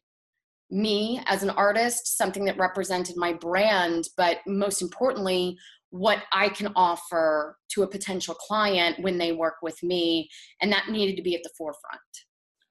me 0.71 1.23
as 1.25 1.43
an 1.43 1.51
artist, 1.51 2.19
something 2.19 2.45
that 2.45 2.59
represented 2.59 3.17
my 3.17 3.33
brand, 3.33 4.09
but 4.19 4.41
most 4.47 4.83
importantly, 4.83 5.57
what 5.91 6.23
I 6.33 6.49
can 6.49 6.73
offer 6.77 7.57
to 7.71 7.83
a 7.83 7.87
potential 7.87 8.35
client 8.35 9.01
when 9.01 9.19
they 9.19 9.33
work 9.33 9.57
with 9.63 9.83
me. 9.83 10.29
And 10.61 10.73
that 10.73 10.89
needed 10.91 11.17
to 11.17 11.23
be 11.23 11.35
at 11.35 11.43
the 11.43 11.51
forefront. 11.57 12.01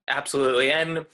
Absolutely. 0.08 0.72
And 0.72 1.06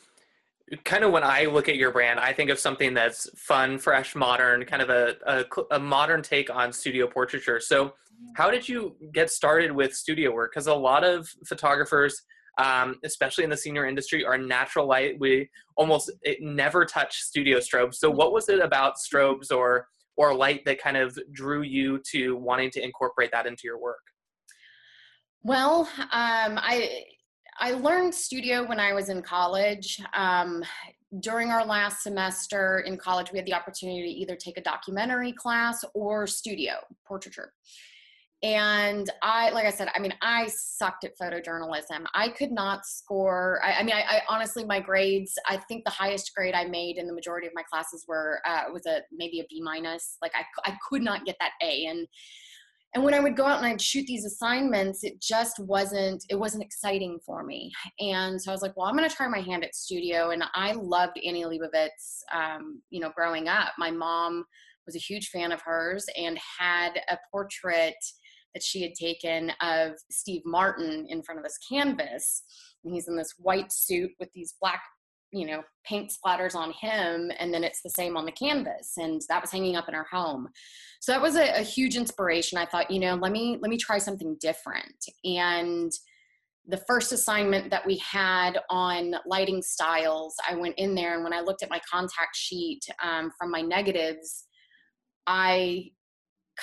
kind 0.83 1.03
of 1.03 1.12
when 1.12 1.24
I 1.24 1.45
look 1.45 1.69
at 1.69 1.75
your 1.75 1.91
brand, 1.91 2.19
I 2.19 2.33
think 2.33 2.50
of 2.50 2.60
something 2.60 2.93
that's 2.93 3.29
fun, 3.38 3.77
fresh, 3.77 4.15
modern, 4.15 4.65
kind 4.65 4.81
of 4.81 4.89
a, 4.89 5.15
a, 5.25 5.45
a 5.75 5.79
modern 5.79 6.22
take 6.22 6.53
on 6.53 6.72
studio 6.72 7.07
portraiture. 7.07 7.60
So, 7.60 7.93
how 8.36 8.50
did 8.50 8.69
you 8.69 8.95
get 9.13 9.29
started 9.29 9.72
with 9.72 9.93
studio 9.93 10.31
work? 10.31 10.51
Because 10.53 10.67
a 10.67 10.74
lot 10.74 11.03
of 11.03 11.27
photographers, 11.45 12.22
um, 12.57 13.00
especially 13.03 13.43
in 13.43 13.50
the 13.50 13.57
senior 13.57 13.86
industry, 13.86 14.24
are 14.24 14.38
natural 14.38 14.88
light. 14.88 15.19
We 15.19 15.50
almost 15.75 16.12
never 16.39 16.86
touch 16.86 17.17
studio 17.17 17.57
strobes. 17.57 17.95
So, 17.95 18.10
what 18.10 18.31
was 18.31 18.50
it 18.50 18.60
about 18.60 18.95
strobes 18.98 19.51
or 19.51 19.88
or 20.17 20.36
light 20.36 20.63
that 20.65 20.82
kind 20.82 20.98
of 20.98 21.17
drew 21.32 21.62
you 21.62 22.01
to 22.12 22.36
wanting 22.38 22.70
to 22.72 22.84
incorporate 22.84 23.32
that 23.32 23.46
into 23.46 23.62
your 23.63 23.79
work? 23.79 24.01
Well, 25.43 25.82
um, 26.12 26.58
I 26.58 27.03
I 27.60 27.72
learned 27.72 28.15
studio 28.15 28.67
when 28.67 28.79
I 28.79 28.93
was 28.93 29.10
in 29.10 29.22
college. 29.22 30.01
Um, 30.13 30.63
during 31.20 31.51
our 31.51 31.65
last 31.65 32.01
semester 32.01 32.79
in 32.88 32.98
college, 32.98 33.32
we 33.32 33.38
had 33.38 33.46
the 33.46 33.53
opportunity 33.53 34.01
to 34.01 34.10
either 34.10 34.36
take 34.36 34.58
a 34.58 34.62
documentary 34.62 35.32
class 35.32 35.86
or 35.93 36.25
studio 36.25 36.74
portraiture 37.05 37.53
and 38.43 39.09
i 39.21 39.50
like 39.51 39.65
i 39.65 39.71
said 39.71 39.88
i 39.95 40.00
mean 40.00 40.13
i 40.21 40.47
sucked 40.53 41.05
at 41.05 41.17
photojournalism. 41.17 42.03
I 42.13 42.29
could 42.29 42.51
not 42.51 42.85
score 42.85 43.62
i, 43.63 43.75
I 43.79 43.83
mean 43.83 43.95
I, 43.95 44.17
I, 44.17 44.21
honestly 44.29 44.65
my 44.65 44.79
grades 44.79 45.33
i 45.47 45.57
think 45.57 45.85
the 45.85 45.91
highest 45.91 46.31
grade 46.35 46.53
i 46.53 46.65
made 46.65 46.97
in 46.97 47.07
the 47.07 47.13
majority 47.13 47.47
of 47.47 47.53
my 47.55 47.63
classes 47.63 48.05
were 48.07 48.41
uh, 48.45 48.63
was 48.71 48.85
a 48.85 49.00
maybe 49.12 49.39
a 49.39 49.45
b 49.50 49.62
minus. 49.63 50.17
Like 50.21 50.33
I, 50.35 50.43
I 50.69 50.77
could 50.89 51.01
not 51.01 51.25
get 51.25 51.38
that 51.39 51.51
a. 51.62 51.85
And 51.85 52.07
and 52.93 53.03
when 53.03 53.13
i 53.13 53.19
would 53.19 53.35
go 53.35 53.45
out 53.45 53.57
and 53.57 53.65
i'd 53.65 53.81
shoot 53.81 54.05
these 54.05 54.25
assignments 54.25 55.03
it 55.03 55.21
just 55.21 55.57
wasn't 55.59 56.23
it 56.29 56.35
wasn't 56.35 56.63
exciting 56.63 57.19
for 57.25 57.43
me. 57.43 57.71
And 58.00 58.41
so 58.41 58.51
i 58.51 58.53
was 58.53 58.62
like 58.62 58.75
well 58.75 58.88
i'm 58.88 58.97
going 58.97 59.09
to 59.09 59.15
try 59.15 59.27
my 59.27 59.39
hand 59.39 59.63
at 59.63 59.73
studio. 59.73 60.31
And 60.31 60.43
i 60.53 60.73
loved 60.73 61.17
annie 61.25 61.45
leibovitz 61.45 62.23
um, 62.33 62.81
you 62.89 63.00
know 63.00 63.12
growing 63.15 63.47
up. 63.47 63.73
My 63.77 63.89
mom 63.89 64.43
was 64.85 64.95
a 64.95 65.00
huge 65.00 65.29
fan 65.29 65.53
of 65.53 65.62
hers 65.62 66.05
and 66.17 66.38
had 66.59 67.00
a 67.09 67.17
portrait 67.31 67.95
that 68.53 68.63
she 68.63 68.81
had 68.81 68.93
taken 68.93 69.51
of 69.62 69.93
Steve 70.10 70.41
Martin 70.45 71.05
in 71.10 71.24
front 71.24 71.39
of 71.39 71.43
this 71.43 71.57
canvas. 71.69 72.43
And 72.83 72.93
he's 72.93 73.07
in 73.07 73.15
this 73.15 73.33
white 73.38 73.72
suit 73.72 74.12
with 74.19 74.29
these 74.33 74.55
black, 74.62 74.81
you 75.31 75.48
know, 75.48 75.63
paint 75.86 76.12
splatters 76.12 76.55
on 76.55 76.72
him, 76.72 77.31
and 77.39 77.53
then 77.53 77.63
it's 77.63 77.81
the 77.81 77.89
same 77.89 78.17
on 78.17 78.25
the 78.25 78.31
canvas. 78.31 78.93
And 78.98 79.22
that 79.29 79.41
was 79.41 79.51
hanging 79.51 79.75
up 79.75 79.88
in 79.88 79.93
her 79.93 80.07
home. 80.12 80.50
So 81.00 81.12
that 81.12 81.22
was 81.22 81.36
a, 81.36 81.60
a 81.60 81.63
huge 81.63 81.95
inspiration. 81.95 82.57
I 82.57 82.65
thought, 82.65 82.91
you 82.91 83.00
know, 83.00 83.15
let 83.15 83.31
me 83.31 83.57
let 83.62 83.69
me 83.69 83.77
try 83.77 83.98
something 83.98 84.38
different. 84.39 84.95
And 85.24 85.91
the 86.67 86.81
first 86.88 87.12
assignment 87.12 87.69
that 87.72 87.86
we 87.86 87.98
had 87.98 88.57
on 88.69 89.15
lighting 89.25 89.62
styles, 89.62 90.36
I 90.50 90.55
went 90.55 90.75
in 90.77 90.95
there 90.95 91.15
and 91.15 91.24
when 91.24 91.33
I 91.33 91.41
looked 91.41 91.62
at 91.62 91.69
my 91.69 91.81
contact 91.91 92.36
sheet 92.36 92.81
um, 93.03 93.31
from 93.38 93.51
my 93.51 93.62
negatives, 93.62 94.45
I 95.27 95.91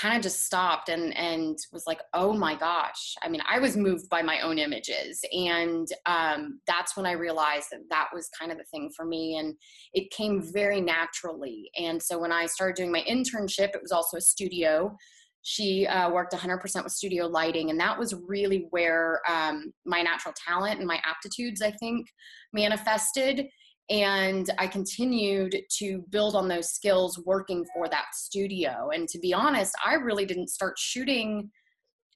kind 0.01 0.17
of 0.17 0.23
just 0.23 0.45
stopped 0.45 0.89
and 0.89 1.17
and 1.17 1.59
was 1.73 1.85
like 1.87 2.01
oh 2.15 2.33
my 2.33 2.55
gosh. 2.55 3.15
I 3.23 3.29
mean 3.29 3.43
i 3.49 3.59
was 3.59 3.77
moved 3.77 4.09
by 4.09 4.23
my 4.23 4.41
own 4.41 4.59
images 4.59 5.21
and 5.33 5.87
um, 6.07 6.61
that's 6.67 6.97
when 6.97 7.07
i 7.07 7.13
realized 7.13 7.69
that 7.73 7.81
that 7.91 8.09
was 8.15 8.29
kind 8.39 8.51
of 8.51 8.59
the 8.59 8.65
thing 8.65 8.91
for 8.97 9.05
me 9.05 9.37
and 9.37 9.55
it 9.93 10.11
came 10.11 10.41
very 10.41 10.81
naturally 10.81 11.71
and 11.79 12.03
so 12.03 12.19
when 12.19 12.33
i 12.33 12.47
started 12.47 12.77
doing 12.77 12.93
my 12.93 13.05
internship 13.09 13.71
it 13.75 13.83
was 13.83 13.93
also 13.93 14.17
a 14.17 14.21
studio. 14.21 14.97
She 15.43 15.87
uh, 15.87 16.11
worked 16.11 16.35
100% 16.35 16.85
with 16.85 16.93
studio 16.93 17.27
lighting 17.27 17.71
and 17.71 17.81
that 17.81 17.99
was 17.99 18.15
really 18.29 18.67
where 18.71 19.23
um, 19.27 19.73
my 19.87 20.03
natural 20.03 20.35
talent 20.47 20.79
and 20.79 20.87
my 20.87 21.01
aptitudes 21.05 21.63
i 21.63 21.71
think 21.71 22.07
manifested 22.53 23.47
and 23.91 24.49
I 24.57 24.69
continued 24.69 25.57
to 25.79 26.05
build 26.11 26.37
on 26.37 26.47
those 26.47 26.71
skills 26.71 27.21
working 27.27 27.67
for 27.75 27.89
that 27.89 28.07
studio. 28.15 28.91
And 28.95 29.09
to 29.09 29.19
be 29.19 29.35
honest, 29.35 29.75
I 29.85 29.95
really 29.95 30.25
didn't 30.25 30.49
start 30.49 30.79
shooting 30.79 31.51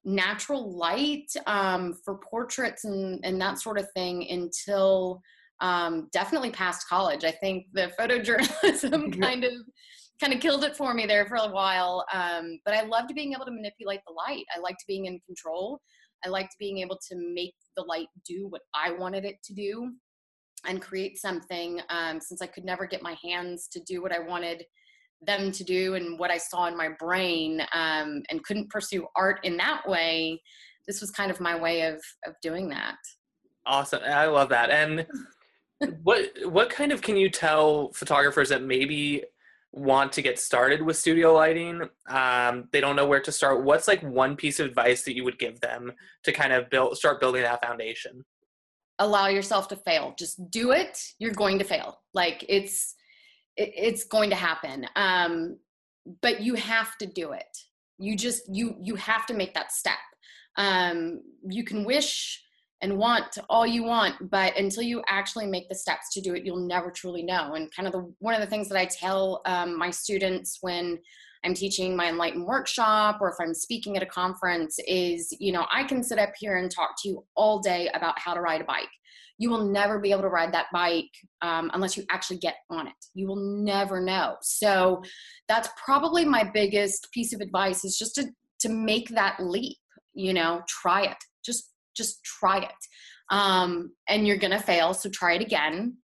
natural 0.04 0.76
light 0.76 1.32
um, 1.46 1.94
for 2.04 2.18
portraits 2.18 2.84
and, 2.84 3.20
and 3.24 3.40
that 3.40 3.58
sort 3.58 3.78
of 3.78 3.90
thing 3.92 4.30
until 4.30 5.20
um, 5.60 6.08
definitely 6.12 6.50
past 6.50 6.88
college. 6.88 7.24
I 7.24 7.32
think 7.32 7.66
the 7.72 7.90
photojournalism 7.98 9.20
kind 9.20 9.42
of 9.42 9.52
kind 10.20 10.32
of 10.32 10.38
killed 10.38 10.62
it 10.62 10.76
for 10.76 10.94
me 10.94 11.06
there 11.06 11.26
for 11.26 11.34
a 11.34 11.50
while. 11.50 12.04
Um, 12.12 12.60
but 12.64 12.72
I 12.72 12.82
loved 12.82 13.12
being 13.16 13.32
able 13.32 13.46
to 13.46 13.50
manipulate 13.50 14.00
the 14.06 14.12
light. 14.12 14.44
I 14.56 14.60
liked 14.60 14.84
being 14.86 15.06
in 15.06 15.18
control. 15.26 15.80
I 16.24 16.28
liked 16.28 16.54
being 16.60 16.78
able 16.78 17.00
to 17.10 17.16
make 17.34 17.54
the 17.76 17.82
light 17.82 18.06
do 18.24 18.46
what 18.48 18.62
I 18.76 18.92
wanted 18.92 19.24
it 19.24 19.42
to 19.42 19.54
do 19.54 19.90
and 20.66 20.80
create 20.80 21.18
something 21.18 21.80
um, 21.90 22.20
since 22.20 22.42
I 22.42 22.46
could 22.46 22.64
never 22.64 22.86
get 22.86 23.02
my 23.02 23.16
hands 23.22 23.68
to 23.72 23.80
do 23.80 24.02
what 24.02 24.12
I 24.12 24.18
wanted 24.18 24.64
them 25.22 25.52
to 25.52 25.64
do 25.64 25.94
and 25.94 26.18
what 26.18 26.30
I 26.30 26.38
saw 26.38 26.66
in 26.66 26.76
my 26.76 26.90
brain 26.98 27.60
um, 27.72 28.22
and 28.30 28.42
couldn't 28.44 28.70
pursue 28.70 29.06
art 29.16 29.40
in 29.44 29.56
that 29.58 29.88
way. 29.88 30.40
this 30.86 31.00
was 31.00 31.10
kind 31.10 31.30
of 31.30 31.40
my 31.40 31.58
way 31.58 31.82
of 31.82 32.02
of 32.26 32.34
doing 32.42 32.68
that. 32.70 32.96
Awesome. 33.66 34.02
I 34.04 34.26
love 34.26 34.50
that. 34.50 34.70
And 34.70 35.06
what 36.02 36.30
what 36.44 36.70
kind 36.70 36.92
of 36.92 37.02
can 37.02 37.16
you 37.16 37.30
tell 37.30 37.92
photographers 37.92 38.50
that 38.50 38.62
maybe 38.62 39.24
want 39.72 40.12
to 40.12 40.22
get 40.22 40.38
started 40.38 40.80
with 40.80 40.96
studio 40.96 41.34
lighting 41.34 41.82
um, 42.08 42.68
they 42.70 42.80
don't 42.80 42.94
know 42.94 43.06
where 43.06 43.20
to 43.20 43.32
start 43.32 43.64
what's 43.64 43.88
like 43.88 44.00
one 44.04 44.36
piece 44.36 44.60
of 44.60 44.66
advice 44.66 45.02
that 45.02 45.16
you 45.16 45.24
would 45.24 45.38
give 45.38 45.60
them 45.60 45.92
to 46.22 46.30
kind 46.30 46.52
of 46.52 46.70
build 46.70 46.96
start 46.96 47.20
building 47.20 47.42
that 47.42 47.60
foundation 47.60 48.24
allow 48.98 49.28
yourself 49.28 49.68
to 49.68 49.76
fail. 49.76 50.14
Just 50.18 50.50
do 50.50 50.72
it 50.72 50.98
you're 51.18 51.32
going 51.32 51.58
to 51.58 51.64
fail. 51.64 52.00
Like 52.12 52.44
it's 52.48 52.94
it, 53.56 53.72
it's 53.76 54.04
going 54.04 54.30
to 54.30 54.36
happen. 54.36 54.86
Um, 54.96 55.58
but 56.22 56.42
you 56.42 56.54
have 56.54 56.96
to 56.98 57.06
do 57.06 57.32
it. 57.32 57.56
You 57.98 58.16
just 58.16 58.42
you 58.48 58.76
you 58.80 58.94
have 58.96 59.26
to 59.26 59.34
make 59.34 59.54
that 59.54 59.72
step. 59.72 59.98
Um, 60.56 61.20
you 61.48 61.64
can 61.64 61.84
wish 61.84 62.40
and 62.80 62.98
want 62.98 63.38
all 63.48 63.66
you 63.66 63.82
want 63.82 64.30
but 64.30 64.56
until 64.56 64.82
you 64.82 65.02
actually 65.08 65.46
make 65.46 65.68
the 65.68 65.74
steps 65.74 66.12
to 66.12 66.20
do 66.20 66.34
it 66.34 66.44
you'll 66.44 66.66
never 66.66 66.90
truly 66.90 67.22
know. 67.22 67.54
And 67.54 67.74
kind 67.74 67.86
of 67.86 67.92
the 67.92 68.12
one 68.18 68.34
of 68.34 68.40
the 68.40 68.46
things 68.46 68.68
that 68.68 68.78
i 68.78 68.84
tell 68.84 69.42
um, 69.46 69.78
my 69.78 69.90
students 69.90 70.58
when 70.60 70.98
i'm 71.44 71.54
teaching 71.54 71.96
my 71.96 72.08
enlightened 72.08 72.44
workshop 72.44 73.18
or 73.20 73.30
if 73.30 73.36
i'm 73.40 73.54
speaking 73.54 73.96
at 73.96 74.02
a 74.02 74.06
conference 74.06 74.78
is 74.86 75.34
you 75.38 75.52
know 75.52 75.66
i 75.72 75.84
can 75.84 76.02
sit 76.02 76.18
up 76.18 76.30
here 76.38 76.56
and 76.56 76.70
talk 76.70 76.90
to 77.02 77.08
you 77.08 77.24
all 77.36 77.60
day 77.60 77.90
about 77.94 78.18
how 78.18 78.34
to 78.34 78.40
ride 78.40 78.60
a 78.60 78.64
bike. 78.64 78.88
You 79.38 79.50
will 79.50 79.64
never 79.64 79.98
be 79.98 80.12
able 80.12 80.22
to 80.22 80.28
ride 80.28 80.54
that 80.54 80.66
bike 80.72 81.10
um, 81.42 81.70
unless 81.74 81.96
you 81.96 82.04
actually 82.10 82.38
get 82.38 82.54
on 82.70 82.86
it. 82.86 82.94
You 83.14 83.26
will 83.26 83.64
never 83.64 84.00
know. 84.00 84.36
So 84.42 85.02
that's 85.48 85.68
probably 85.84 86.24
my 86.24 86.44
biggest 86.44 87.08
piece 87.12 87.32
of 87.34 87.40
advice 87.40 87.84
is 87.84 87.98
just 87.98 88.14
to 88.16 88.26
to 88.60 88.68
make 88.68 89.08
that 89.10 89.36
leap 89.40 89.76
you 90.14 90.32
know 90.32 90.62
try 90.68 91.02
it. 91.02 91.16
Just 91.44 91.72
just 91.96 92.22
try 92.24 92.58
it. 92.58 93.34
Um, 93.34 93.92
and 94.08 94.26
you're 94.26 94.36
gonna 94.36 94.60
fail 94.60 94.94
so 94.94 95.08
try 95.08 95.34
it 95.34 95.42
again 95.42 95.96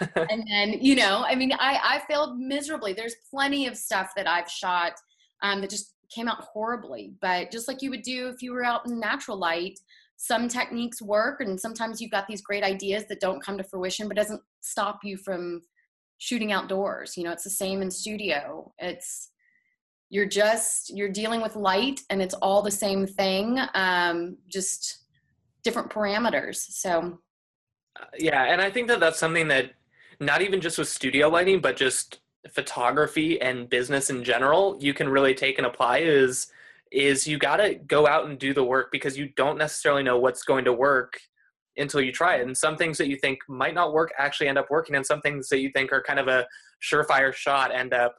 and 0.00 0.44
then 0.50 0.78
you 0.80 0.94
know 0.96 1.24
i 1.26 1.34
mean 1.34 1.52
i 1.54 1.78
i 1.82 2.02
failed 2.08 2.38
miserably. 2.38 2.92
There's 2.92 3.16
plenty 3.30 3.66
of 3.66 3.76
stuff 3.76 4.10
that 4.16 4.28
i've 4.28 4.50
shot 4.50 4.92
um, 5.42 5.60
that 5.60 5.70
just 5.70 5.94
came 6.14 6.28
out 6.28 6.40
horribly. 6.40 7.14
But 7.20 7.50
just 7.50 7.66
like 7.66 7.82
you 7.82 7.90
would 7.90 8.02
do 8.02 8.28
if 8.28 8.42
you 8.42 8.52
were 8.52 8.64
out 8.64 8.86
in 8.86 9.00
natural 9.00 9.36
light 9.36 9.78
some 10.16 10.48
techniques 10.48 11.02
work 11.02 11.40
and 11.40 11.60
sometimes 11.60 12.00
you've 12.00 12.10
got 12.10 12.26
these 12.28 12.40
great 12.40 12.62
ideas 12.62 13.04
that 13.08 13.20
don't 13.20 13.42
come 13.42 13.58
to 13.58 13.64
fruition 13.64 14.06
but 14.06 14.16
doesn't 14.16 14.40
stop 14.60 15.00
you 15.02 15.16
from 15.16 15.60
shooting 16.18 16.52
outdoors. 16.52 17.16
You 17.16 17.24
know 17.24 17.32
it's 17.32 17.44
the 17.44 17.50
same 17.50 17.82
in 17.82 17.90
studio. 17.90 18.72
It's 18.78 19.30
you're 20.10 20.26
just 20.26 20.96
you're 20.96 21.08
dealing 21.08 21.42
with 21.42 21.56
light 21.56 22.00
and 22.10 22.22
it's 22.22 22.34
all 22.34 22.62
the 22.62 22.70
same 22.70 23.06
thing 23.06 23.58
um, 23.74 24.36
just 24.48 25.04
different 25.64 25.90
parameters. 25.90 26.56
So, 26.56 27.18
yeah, 28.18 28.44
and 28.44 28.60
I 28.60 28.70
think 28.70 28.88
that 28.88 29.00
that's 29.00 29.18
something 29.18 29.48
that 29.48 29.72
not 30.20 30.42
even 30.42 30.60
just 30.60 30.78
with 30.78 30.88
studio 30.88 31.28
lighting, 31.28 31.60
but 31.60 31.76
just 31.76 32.20
photography 32.50 33.40
and 33.40 33.68
business 33.68 34.10
in 34.10 34.22
general, 34.22 34.76
you 34.80 34.94
can 34.94 35.08
really 35.08 35.34
take 35.34 35.58
and 35.58 35.66
apply 35.66 35.98
is 35.98 36.48
is 36.92 37.26
you 37.26 37.38
got 37.38 37.56
to 37.56 37.74
go 37.74 38.06
out 38.06 38.26
and 38.26 38.38
do 38.38 38.54
the 38.54 38.62
work 38.62 38.92
because 38.92 39.18
you 39.18 39.28
don't 39.36 39.58
necessarily 39.58 40.02
know 40.02 40.16
what's 40.18 40.44
going 40.44 40.64
to 40.64 40.72
work 40.72 41.18
until 41.76 42.00
you 42.00 42.12
try 42.12 42.36
it. 42.36 42.46
And 42.46 42.56
some 42.56 42.76
things 42.76 42.98
that 42.98 43.08
you 43.08 43.16
think 43.16 43.40
might 43.48 43.74
not 43.74 43.92
work 43.92 44.12
actually 44.16 44.46
end 44.46 44.58
up 44.58 44.70
working, 44.70 44.94
and 44.94 45.04
some 45.04 45.20
things 45.20 45.48
that 45.48 45.58
you 45.58 45.70
think 45.70 45.92
are 45.92 46.02
kind 46.02 46.20
of 46.20 46.28
a 46.28 46.46
surefire 46.82 47.32
shot 47.32 47.74
end 47.74 47.92
up 47.92 48.14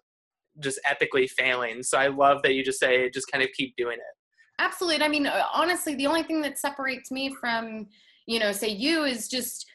just 0.60 0.79
epically 0.86 1.29
failing. 1.29 1.84
So 1.84 1.98
I 1.98 2.08
love 2.08 2.41
that 2.44 2.53
you 2.53 2.63
just 2.63 2.79
say 2.79 3.10
just 3.10 3.32
kind 3.32 3.44
of 3.44 3.50
keep 3.55 3.75
doing 3.75 3.98
it. 3.98 4.15
Absolutely. 4.60 5.05
I 5.05 5.10
mean, 5.10 5.27
honestly, 5.53 5.96
the 5.96 6.08
only 6.08 6.24
thing 6.24 6.41
that 6.41 6.58
separates 6.58 7.12
me 7.12 7.34
from, 7.39 7.88
you 8.26 8.39
know, 8.39 8.52
say 8.52 8.69
you 8.69 9.04
is 9.04 9.28
just 9.28 9.67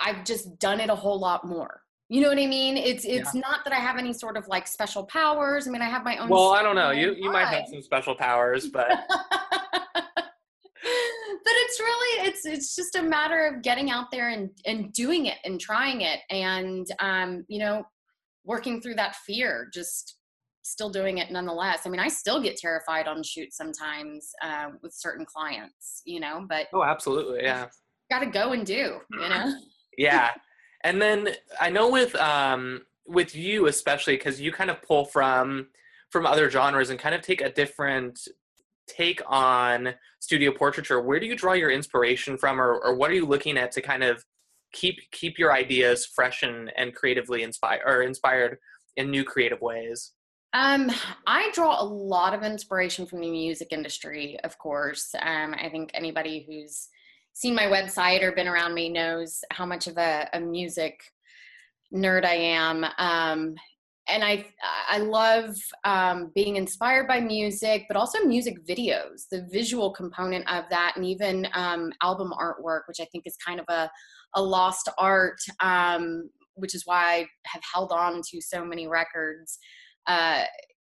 I've 0.00 0.24
just 0.24 0.58
done 0.58 0.80
it 0.80 0.90
a 0.90 0.94
whole 0.94 1.18
lot 1.18 1.46
more. 1.46 1.82
You 2.08 2.22
know 2.22 2.28
what 2.28 2.38
I 2.38 2.46
mean? 2.46 2.76
It's 2.76 3.04
it's 3.04 3.34
yeah. 3.34 3.40
not 3.40 3.64
that 3.64 3.72
I 3.72 3.76
have 3.76 3.98
any 3.98 4.12
sort 4.12 4.36
of 4.36 4.48
like 4.48 4.66
special 4.66 5.04
powers. 5.04 5.68
I 5.68 5.70
mean, 5.70 5.82
I 5.82 5.88
have 5.90 6.04
my 6.04 6.16
own. 6.16 6.28
Well, 6.30 6.52
I 6.52 6.62
don't 6.62 6.76
know. 6.76 6.90
You 6.90 7.14
you 7.14 7.30
might 7.30 7.46
have 7.46 7.68
some 7.68 7.82
special 7.82 8.14
powers, 8.14 8.68
but. 8.72 8.88
but 11.44 11.52
it's 11.56 11.80
really 11.80 12.28
it's 12.28 12.46
it's 12.46 12.74
just 12.74 12.96
a 12.96 13.02
matter 13.02 13.46
of 13.46 13.62
getting 13.62 13.90
out 13.90 14.10
there 14.10 14.30
and 14.30 14.50
and 14.64 14.92
doing 14.92 15.26
it 15.26 15.36
and 15.44 15.60
trying 15.60 16.00
it 16.00 16.20
and 16.30 16.86
um 16.98 17.44
you 17.48 17.58
know 17.58 17.84
working 18.44 18.80
through 18.80 18.94
that 18.94 19.14
fear 19.16 19.68
just 19.72 20.18
still 20.68 20.90
doing 20.90 21.18
it 21.18 21.30
nonetheless. 21.30 21.80
I 21.86 21.88
mean, 21.88 22.00
I 22.00 22.08
still 22.08 22.42
get 22.42 22.56
terrified 22.56 23.08
on 23.08 23.22
shoots 23.22 23.56
sometimes 23.56 24.30
uh, 24.42 24.70
with 24.82 24.92
certain 24.92 25.24
clients, 25.24 26.02
you 26.04 26.20
know, 26.20 26.44
but 26.48 26.66
oh, 26.72 26.84
absolutely, 26.84 27.42
yeah. 27.42 27.66
Got 28.10 28.20
to 28.20 28.26
go 28.26 28.52
and 28.52 28.66
do, 28.66 28.98
you 29.10 29.18
know. 29.28 29.54
Yeah, 29.98 30.30
and 30.82 31.02
then 31.02 31.28
I 31.60 31.68
know 31.68 31.90
with 31.90 32.14
um, 32.16 32.82
with 33.06 33.34
you 33.34 33.66
especially 33.66 34.16
because 34.16 34.40
you 34.40 34.52
kind 34.52 34.70
of 34.70 34.80
pull 34.80 35.04
from 35.04 35.68
from 36.10 36.24
other 36.24 36.50
genres 36.50 36.90
and 36.90 36.98
kind 36.98 37.14
of 37.14 37.20
take 37.20 37.42
a 37.42 37.50
different 37.50 38.20
take 38.88 39.20
on 39.26 39.94
studio 40.20 40.50
portraiture. 40.50 41.00
Where 41.00 41.20
do 41.20 41.26
you 41.26 41.36
draw 41.36 41.52
your 41.52 41.70
inspiration 41.70 42.36
from, 42.38 42.60
or, 42.60 42.78
or 42.78 42.94
what 42.96 43.10
are 43.10 43.14
you 43.14 43.26
looking 43.26 43.58
at 43.58 43.72
to 43.72 43.82
kind 43.82 44.02
of 44.02 44.24
keep 44.72 44.98
keep 45.12 45.38
your 45.38 45.52
ideas 45.52 46.06
fresh 46.06 46.42
and, 46.42 46.72
and 46.76 46.94
creatively 46.94 47.42
inspired 47.42 47.82
or 47.86 48.02
inspired 48.02 48.58
in 48.96 49.10
new 49.10 49.24
creative 49.24 49.60
ways? 49.60 50.12
Um, 50.54 50.90
I 51.26 51.50
draw 51.52 51.80
a 51.80 51.84
lot 51.84 52.32
of 52.32 52.42
inspiration 52.42 53.04
from 53.04 53.20
the 53.20 53.30
music 53.30 53.68
industry, 53.70 54.38
of 54.44 54.56
course. 54.56 55.14
Um, 55.20 55.54
I 55.54 55.68
think 55.68 55.90
anybody 55.92 56.44
who's 56.48 56.88
seen 57.38 57.54
my 57.54 57.66
website 57.66 58.22
or 58.22 58.32
been 58.32 58.48
around 58.48 58.74
me 58.74 58.88
knows 58.88 59.40
how 59.52 59.64
much 59.64 59.86
of 59.86 59.96
a, 59.96 60.28
a 60.32 60.40
music 60.40 61.00
nerd 61.94 62.24
I 62.24 62.34
am. 62.34 62.84
Um, 62.98 63.54
and 64.10 64.24
I 64.24 64.46
I 64.88 64.98
love 64.98 65.54
um, 65.84 66.32
being 66.34 66.56
inspired 66.56 67.06
by 67.06 67.20
music, 67.20 67.84
but 67.88 67.96
also 67.96 68.24
music 68.24 68.66
videos, 68.66 69.28
the 69.30 69.46
visual 69.52 69.92
component 69.92 70.50
of 70.50 70.64
that, 70.70 70.94
and 70.96 71.04
even 71.04 71.46
um, 71.52 71.92
album 72.02 72.32
artwork, 72.40 72.82
which 72.88 73.00
I 73.00 73.06
think 73.12 73.24
is 73.26 73.36
kind 73.46 73.60
of 73.60 73.66
a 73.68 73.90
a 74.34 74.42
lost 74.42 74.88
art, 74.98 75.38
um, 75.60 76.30
which 76.54 76.74
is 76.74 76.82
why 76.86 77.02
I 77.04 77.26
have 77.46 77.62
held 77.74 77.92
on 77.92 78.22
to 78.30 78.40
so 78.40 78.64
many 78.64 78.88
records 78.88 79.58
uh, 80.08 80.42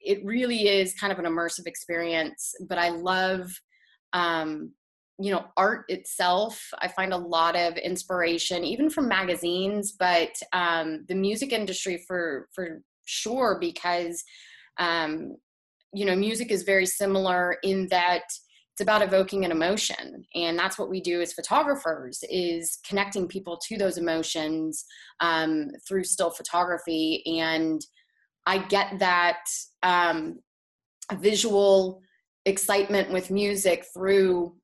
it 0.02 0.26
really 0.26 0.68
is 0.68 0.94
kind 0.96 1.14
of 1.14 1.20
an 1.20 1.26
immersive 1.26 1.66
experience. 1.68 2.54
But 2.68 2.78
I 2.78 2.90
love, 2.90 3.50
um, 4.12 4.74
you 5.20 5.32
know, 5.32 5.46
art 5.58 5.86
itself. 5.90 6.62
I 6.80 6.88
find 6.88 7.14
a 7.14 7.18
lot 7.18 7.56
of 7.56 7.78
inspiration, 7.78 8.64
even 8.64 8.90
from 8.90 9.08
magazines, 9.08 9.92
but 9.92 10.32
um, 10.54 11.06
the 11.08 11.16
music 11.16 11.54
industry 11.54 12.04
for 12.08 12.50
for 12.54 12.82
sure 13.06 13.58
because 13.60 14.24
um, 14.80 15.36
you 15.94 16.06
know 16.06 16.16
music 16.16 16.52
is 16.52 16.64
very 16.64 16.86
similar 16.86 17.58
in 17.64 17.88
that 17.90 18.24
it's 18.72 18.82
about 18.82 19.04
evoking 19.04 19.46
an 19.46 19.52
emotion 19.52 20.26
and 20.34 20.58
that's 20.58 20.80
what 20.80 20.90
we 20.90 21.00
do 21.00 21.22
as 21.22 21.34
photographers 21.34 22.24
is 22.30 22.80
connecting 22.88 23.28
people 23.28 23.60
to 23.68 23.78
those 23.78 24.00
emotions 24.00 24.86
um, 25.20 25.70
through 25.88 26.04
still 26.04 26.32
photography 26.32 27.22
and 27.40 27.82
I 28.46 28.58
get 28.58 29.00
that 29.00 29.44
um, 29.84 30.40
visual 31.14 32.02
excitement 32.46 33.12
with 33.12 33.32
music 33.32 33.86
through 33.94 34.56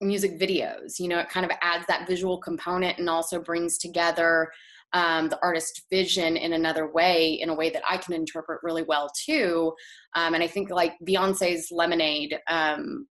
music 0.00 0.38
videos. 0.38 0.98
You 0.98 1.08
know, 1.08 1.18
it 1.18 1.28
kind 1.28 1.46
of 1.46 1.52
adds 1.62 1.86
that 1.86 2.06
visual 2.06 2.38
component 2.38 2.98
and 2.98 3.08
also 3.08 3.40
brings 3.40 3.78
together 3.78 4.50
um, 4.92 5.28
the 5.28 5.38
artist 5.42 5.82
vision 5.90 6.36
in 6.36 6.52
another 6.52 6.90
way, 6.90 7.32
in 7.32 7.48
a 7.48 7.54
way 7.54 7.70
that 7.70 7.82
I 7.88 7.96
can 7.96 8.14
interpret 8.14 8.60
really 8.62 8.82
well 8.82 9.10
too. 9.24 9.72
Um, 10.14 10.34
and 10.34 10.42
I 10.42 10.46
think 10.46 10.70
like 10.70 10.94
Beyonce's 11.06 11.70
Lemonade, 11.70 12.38
um, 12.48 13.06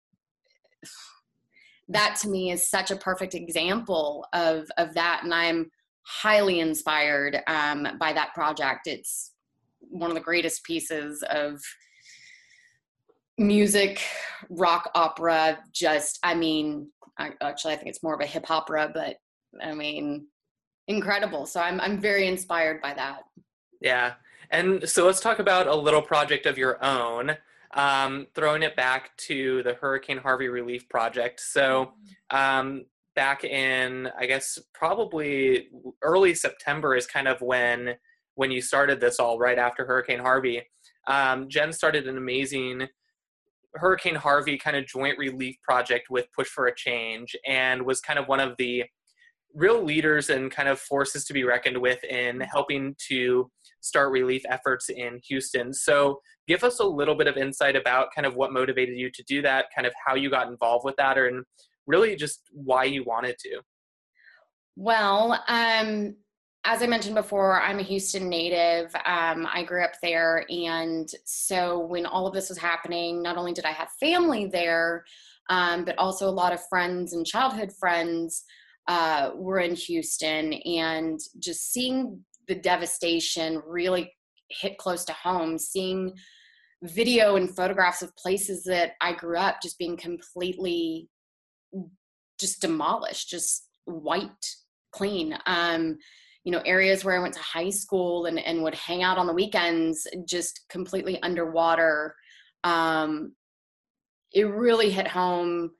that 1.89 2.17
to 2.21 2.30
me 2.30 2.52
is 2.52 2.69
such 2.69 2.91
a 2.91 2.95
perfect 2.95 3.36
example 3.36 4.26
of 4.34 4.67
of 4.78 4.93
that, 4.95 5.21
and 5.24 5.34
I'm 5.34 5.69
highly 6.02 6.60
inspired 6.60 7.39
um, 7.48 7.88
by 8.00 8.13
that 8.13 8.34
project. 8.34 8.88
It's 8.88 9.34
one 9.80 10.10
of 10.10 10.15
the 10.15 10.21
greatest 10.24 10.63
pieces 10.63 11.24
of 11.30 11.62
music, 13.38 14.02
rock 14.50 14.89
opera. 14.95 15.60
Just, 15.71 16.19
I 16.24 16.36
mean, 16.36 16.89
I, 17.17 17.32
actually, 17.41 17.74
I 17.74 17.78
think 17.78 17.89
it's 17.89 18.04
more 18.04 18.13
of 18.13 18.21
a 18.21 18.26
hip 18.26 18.50
opera, 18.50 18.91
but 18.93 19.17
I 19.62 19.74
mean, 19.74 20.28
incredible. 20.88 21.45
So 21.45 21.60
I'm 21.60 21.80
I'm 21.80 22.00
very 22.00 22.28
inspired 22.28 22.82
by 22.82 22.93
that. 22.93 23.24
Yeah, 23.82 24.13
and 24.52 24.88
so 24.88 25.06
let's 25.06 25.21
talk 25.21 25.39
about 25.39 25.67
a 25.67 25.76
little 25.76 26.02
project 26.02 26.45
of 26.45 26.58
your 26.58 26.84
own. 26.84 27.38
Um, 27.74 28.28
throwing 28.34 28.63
it 28.63 28.76
back 28.78 29.15
to 29.17 29.62
the 29.63 29.74
Hurricane 29.74 30.17
Harvey 30.17 30.48
Relief 30.48 30.88
Project. 30.88 31.41
So, 31.41 31.91
um, 32.30 32.86
back 33.15 33.43
in, 33.43 34.10
I 34.17 34.28
guess, 34.28 34.58
probably 34.74 35.67
early 36.02 36.36
September 36.36 36.95
is 36.95 37.06
kind 37.06 37.28
of 37.28 37.41
when 37.41 37.95
when 38.36 38.52
you 38.52 38.62
started 38.62 39.00
this 39.00 39.19
all 39.19 39.39
right 39.39 39.58
after 39.58 39.86
Hurricane 39.86 40.19
Harvey. 40.19 40.63
Um, 41.08 41.48
Jen 41.50 41.71
started 41.71 42.08
an 42.08 42.17
amazing 42.17 42.88
Hurricane 43.76 44.16
Harvey 44.16 44.58
kind 44.58 44.78
of 44.78 44.86
joint 44.86 45.18
relief 45.18 45.58
project 45.62 46.10
with 46.10 46.28
Push 46.34 46.48
for 46.48 46.68
a 46.68 46.76
Change 46.76 47.36
and 47.46 47.86
was 47.86 48.00
kind 48.02 48.18
of 48.20 48.28
one 48.28 48.40
of 48.40 48.56
the 48.58 48.86
real 49.54 49.84
leaders 49.84 50.30
and 50.30 50.52
kind 50.52 50.68
of 50.68 50.80
forces 50.80 51.26
to 51.26 51.34
be 51.34 51.44
reckoned 51.44 51.78
with 51.78 52.04
in 52.04 52.42
helping 52.42 52.96
to 53.08 53.50
start 53.82 54.12
relief 54.12 54.42
efforts 54.50 54.90
in 54.90 55.20
Houston. 55.28 55.74
So, 55.74 56.20
give 56.48 56.64
us 56.64 56.80
a 56.80 56.86
little 56.86 57.16
bit 57.16 57.28
of 57.28 57.38
insight 57.38 57.76
about 57.76 58.10
kind 58.14 58.26
of 58.26 58.36
what 58.36 58.54
motivated 58.54 58.98
you 58.98 59.10
to 59.12 59.24
do 59.24 59.42
that, 59.42 59.68
kind 59.74 59.88
of 59.88 59.94
how 60.06 60.16
you 60.16 60.30
got 60.30 60.48
involved 60.48 60.86
with 60.86 60.96
that, 60.98 61.18
and 61.18 61.44
really 61.88 62.16
just 62.16 62.42
why 62.52 62.84
you 62.84 63.04
wanted 63.04 63.38
to. 63.40 63.62
Well, 64.76 65.42
um, 65.48 66.16
as 66.65 66.82
I 66.82 66.88
mentioned 66.88 67.15
before, 67.15 67.62
I'm 67.62 67.80
a 67.80 67.84
Houston 67.84 68.28
native. 68.28 68.93
Um, 69.06 69.47
I 69.51 69.63
grew 69.63 69.84
up 69.84 69.93
there. 70.01 70.45
And 70.49 71.08
so 71.23 71.80
when 71.80 72.08
all 72.08 72.25
of 72.25 72.34
this 72.34 72.49
was 72.49 72.58
happening, 72.58 73.21
not 73.21 73.38
only 73.38 73.54
did 73.54 73.65
I 73.65 73.71
have 73.71 73.89
family 73.99 74.47
there, 74.47 75.06
um, 75.49 75.86
but 75.86 75.97
also 75.99 76.28
a 76.28 76.32
lot 76.32 76.54
of 76.54 76.67
friends 76.67 77.13
and 77.13 77.25
childhood 77.25 77.71
friends 77.80 78.43
uh, 78.88 79.30
were 79.36 79.60
in 79.60 79.75
Houston. 79.75 80.54
And 80.54 81.19
just 81.38 81.71
seeing 81.71 82.25
the 82.47 82.56
devastation 82.56 83.62
really 83.67 84.12
hit 84.49 84.80
close 84.80 85.06
to 85.06 85.13
home, 85.13 85.60
seeing 85.60 86.13
video 86.82 87.36
and 87.36 87.56
photographs 87.56 88.01
of 88.01 88.15
places 88.15 88.63
that 88.63 88.93
I 89.01 89.13
grew 89.13 89.38
up 89.38 89.62
just 89.62 89.78
being 89.78 89.97
completely 89.97 91.10
just 92.39 92.60
demolished, 92.60 93.30
just 93.30 93.69
wiped 93.86 94.58
clean. 94.91 95.38
Um, 95.45 95.97
you 96.45 96.51
know, 96.51 96.62
areas 96.65 97.03
where 97.03 97.17
I 97.17 97.21
went 97.21 97.34
to 97.34 97.41
high 97.41 97.71
school 97.71 98.27
and, 98.27 98.39
and 98.39 98.63
would 98.63 98.75
hang 98.75 99.03
out 99.03 99.17
on 99.17 99.25
the 99.27 99.34
weekends 99.34 100.08
just 100.25 100.62
completely 100.69 101.21
underwater. 101.23 102.15
Um, 102.63 103.34
it 104.31 104.43
really 104.43 104.91
hit 104.91 105.08
home 105.08 105.71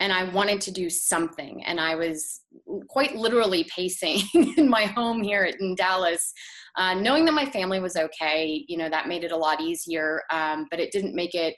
and 0.00 0.12
I 0.12 0.24
wanted 0.30 0.60
to 0.62 0.72
do 0.72 0.90
something. 0.90 1.62
And 1.64 1.78
I 1.78 1.94
was 1.94 2.40
quite 2.88 3.14
literally 3.14 3.64
pacing 3.64 4.20
in 4.56 4.68
my 4.68 4.86
home 4.86 5.22
here 5.22 5.44
in 5.44 5.74
Dallas, 5.74 6.32
uh, 6.76 6.94
knowing 6.94 7.26
that 7.26 7.32
my 7.34 7.46
family 7.46 7.78
was 7.78 7.96
okay. 7.96 8.64
You 8.66 8.78
know, 8.78 8.88
that 8.88 9.08
made 9.08 9.24
it 9.24 9.30
a 9.30 9.36
lot 9.36 9.60
easier, 9.60 10.22
um, 10.32 10.66
but 10.70 10.80
it 10.80 10.90
didn't 10.90 11.14
make 11.14 11.34
it 11.34 11.54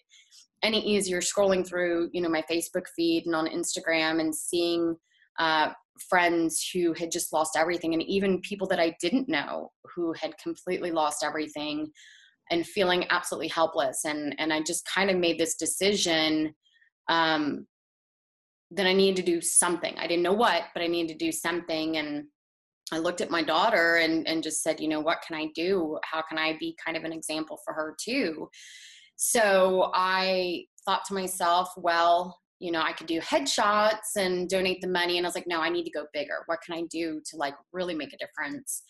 any 0.62 0.84
easier 0.84 1.20
scrolling 1.20 1.66
through, 1.66 2.10
you 2.12 2.20
know, 2.20 2.28
my 2.28 2.42
Facebook 2.50 2.84
feed 2.96 3.26
and 3.26 3.34
on 3.34 3.46
Instagram 3.46 4.20
and 4.20 4.34
seeing 4.34 4.96
uh, 5.38 5.70
friends 6.08 6.68
who 6.72 6.92
had 6.92 7.10
just 7.10 7.32
lost 7.32 7.56
everything, 7.56 7.92
and 7.92 8.02
even 8.02 8.40
people 8.40 8.66
that 8.68 8.80
I 8.80 8.96
didn't 9.00 9.28
know 9.28 9.70
who 9.94 10.12
had 10.12 10.38
completely 10.38 10.90
lost 10.90 11.24
everything 11.24 11.90
and 12.50 12.66
feeling 12.66 13.06
absolutely 13.10 13.48
helpless. 13.48 14.04
And, 14.04 14.34
and 14.38 14.52
I 14.52 14.62
just 14.62 14.86
kind 14.86 15.10
of 15.10 15.16
made 15.16 15.38
this 15.38 15.56
decision 15.56 16.54
um, 17.08 17.66
that 18.70 18.86
I 18.86 18.92
needed 18.92 19.24
to 19.24 19.32
do 19.32 19.40
something. 19.40 19.94
I 19.98 20.06
didn't 20.06 20.22
know 20.22 20.32
what, 20.32 20.64
but 20.74 20.82
I 20.82 20.86
needed 20.86 21.18
to 21.18 21.24
do 21.24 21.32
something. 21.32 21.96
And 21.96 22.24
I 22.92 22.98
looked 22.98 23.20
at 23.20 23.30
my 23.30 23.42
daughter 23.42 23.96
and, 23.96 24.28
and 24.28 24.42
just 24.42 24.62
said, 24.62 24.80
you 24.80 24.88
know, 24.88 25.00
what 25.00 25.22
can 25.26 25.36
I 25.36 25.48
do? 25.54 25.98
How 26.04 26.22
can 26.22 26.38
I 26.38 26.56
be 26.58 26.76
kind 26.84 26.96
of 26.96 27.04
an 27.04 27.12
example 27.12 27.58
for 27.64 27.74
her 27.74 27.96
too? 28.00 28.48
So 29.16 29.90
I 29.94 30.64
thought 30.84 31.04
to 31.06 31.14
myself, 31.14 31.70
well, 31.76 32.38
you 32.58 32.72
know, 32.72 32.80
I 32.80 32.92
could 32.92 33.06
do 33.06 33.20
headshots 33.20 34.16
and 34.16 34.48
donate 34.48 34.80
the 34.80 34.88
money. 34.88 35.18
And 35.18 35.26
I 35.26 35.28
was 35.28 35.34
like, 35.34 35.46
no, 35.46 35.60
I 35.60 35.68
need 35.68 35.84
to 35.84 35.90
go 35.90 36.06
bigger. 36.12 36.42
What 36.46 36.60
can 36.64 36.74
I 36.74 36.84
do 36.90 37.20
to 37.30 37.36
like 37.36 37.54
really 37.72 37.94
make 37.94 38.12
a 38.12 38.16
difference? 38.16 38.82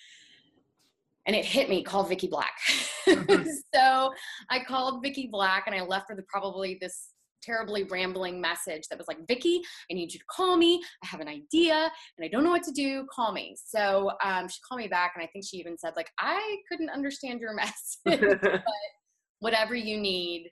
And 1.26 1.34
it 1.34 1.44
hit 1.44 1.68
me, 1.68 1.82
call 1.82 2.04
Vicki 2.04 2.28
Black. 2.28 2.52
Mm-hmm. 3.08 3.48
so 3.74 4.12
I 4.48 4.60
called 4.60 5.02
Vicki 5.02 5.28
Black 5.30 5.64
and 5.66 5.74
I 5.74 5.82
left 5.82 6.08
her 6.08 6.14
the 6.14 6.22
probably 6.28 6.78
this 6.80 7.08
terribly 7.42 7.84
rambling 7.84 8.40
message 8.40 8.82
that 8.88 8.98
was 8.98 9.08
like, 9.08 9.18
Vicki, 9.26 9.60
I 9.90 9.94
need 9.94 10.12
you 10.12 10.18
to 10.18 10.24
call 10.30 10.56
me. 10.56 10.80
I 11.02 11.06
have 11.06 11.20
an 11.20 11.28
idea 11.28 11.90
and 12.18 12.24
I 12.24 12.28
don't 12.28 12.44
know 12.44 12.50
what 12.50 12.62
to 12.64 12.72
do. 12.72 13.06
Call 13.12 13.32
me. 13.32 13.56
So 13.62 14.12
um, 14.24 14.48
she 14.48 14.58
called 14.66 14.80
me 14.80 14.88
back 14.88 15.12
and 15.14 15.22
I 15.22 15.28
think 15.32 15.44
she 15.44 15.56
even 15.56 15.76
said, 15.76 15.94
like, 15.96 16.10
I 16.18 16.58
couldn't 16.68 16.90
understand 16.90 17.40
your 17.40 17.54
message, 18.06 18.38
but 18.42 18.62
whatever 19.40 19.74
you 19.74 19.98
need, 19.98 20.50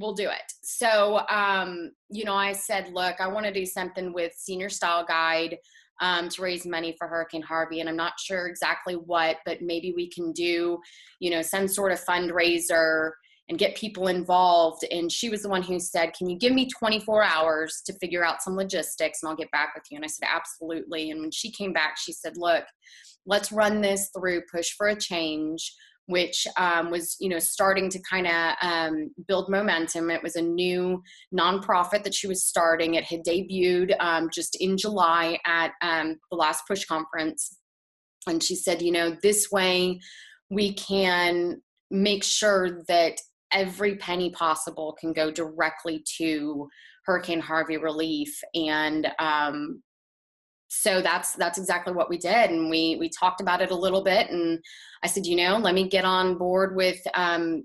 we'll 0.00 0.14
do 0.14 0.28
it. 0.28 0.52
So, 0.62 1.20
um, 1.28 1.92
you 2.10 2.24
know, 2.24 2.34
I 2.34 2.52
said, 2.52 2.92
look, 2.92 3.20
I 3.20 3.28
want 3.28 3.46
to 3.46 3.52
do 3.52 3.66
something 3.66 4.12
with 4.12 4.32
Senior 4.36 4.68
Style 4.68 5.04
Guide 5.06 5.58
um, 6.00 6.28
to 6.30 6.42
raise 6.42 6.66
money 6.66 6.94
for 6.98 7.06
Hurricane 7.06 7.42
Harvey. 7.42 7.80
And 7.80 7.88
I'm 7.88 7.96
not 7.96 8.18
sure 8.18 8.46
exactly 8.46 8.94
what, 8.94 9.36
but 9.44 9.60
maybe 9.60 9.92
we 9.94 10.08
can 10.08 10.32
do, 10.32 10.80
you 11.20 11.30
know, 11.30 11.42
some 11.42 11.68
sort 11.68 11.92
of 11.92 12.02
fundraiser 12.04 13.10
and 13.50 13.58
get 13.58 13.76
people 13.76 14.06
involved. 14.06 14.84
And 14.90 15.10
she 15.12 15.28
was 15.28 15.42
the 15.42 15.48
one 15.48 15.62
who 15.62 15.78
said, 15.78 16.14
Can 16.14 16.30
you 16.30 16.38
give 16.38 16.52
me 16.52 16.68
24 16.78 17.22
hours 17.22 17.82
to 17.86 17.92
figure 17.94 18.24
out 18.24 18.42
some 18.42 18.56
logistics 18.56 19.22
and 19.22 19.28
I'll 19.28 19.36
get 19.36 19.50
back 19.50 19.74
with 19.74 19.84
you? 19.90 19.96
And 19.96 20.04
I 20.04 20.08
said, 20.08 20.28
Absolutely. 20.32 21.10
And 21.10 21.20
when 21.20 21.30
she 21.30 21.50
came 21.50 21.72
back, 21.72 21.98
she 21.98 22.12
said, 22.12 22.36
Look, 22.36 22.64
let's 23.26 23.52
run 23.52 23.80
this 23.82 24.10
through 24.16 24.42
Push 24.52 24.70
for 24.78 24.88
a 24.88 24.96
Change 24.96 25.74
which 26.10 26.46
um, 26.56 26.90
was 26.90 27.16
you 27.20 27.28
know 27.28 27.38
starting 27.38 27.88
to 27.90 27.98
kind 28.02 28.26
of 28.26 28.54
um, 28.62 29.10
build 29.28 29.48
momentum. 29.48 30.10
It 30.10 30.22
was 30.22 30.36
a 30.36 30.42
new 30.42 31.02
nonprofit 31.34 32.02
that 32.04 32.14
she 32.14 32.26
was 32.26 32.44
starting. 32.44 32.94
It 32.94 33.04
had 33.04 33.24
debuted 33.24 33.94
um, 34.00 34.28
just 34.32 34.56
in 34.60 34.76
july 34.76 35.38
at 35.46 35.72
um, 35.82 36.16
the 36.30 36.36
last 36.36 36.64
push 36.66 36.84
conference. 36.84 37.56
And 38.26 38.42
she 38.42 38.54
said 38.54 38.82
you 38.82 38.92
know 38.92 39.16
this 39.22 39.50
way 39.50 40.00
we 40.50 40.74
can 40.74 41.62
make 41.90 42.24
sure 42.24 42.82
that 42.88 43.14
every 43.52 43.96
penny 43.96 44.30
possible 44.30 44.96
can 45.00 45.12
go 45.12 45.30
directly 45.30 46.04
to 46.18 46.68
hurricane 47.06 47.40
harvey 47.40 47.76
relief 47.76 48.40
and 48.54 49.08
um, 49.18 49.82
so 50.72 51.02
that's 51.02 51.34
that's 51.34 51.58
exactly 51.58 51.92
what 51.92 52.08
we 52.08 52.16
did 52.16 52.50
and 52.50 52.70
we 52.70 52.96
we 53.00 53.08
talked 53.08 53.40
about 53.40 53.60
it 53.60 53.72
a 53.72 53.76
little 53.76 54.04
bit 54.04 54.30
and 54.30 54.60
i 55.02 55.06
said 55.08 55.26
you 55.26 55.34
know 55.34 55.58
let 55.58 55.74
me 55.74 55.88
get 55.88 56.04
on 56.04 56.38
board 56.38 56.76
with 56.76 57.00
um, 57.14 57.64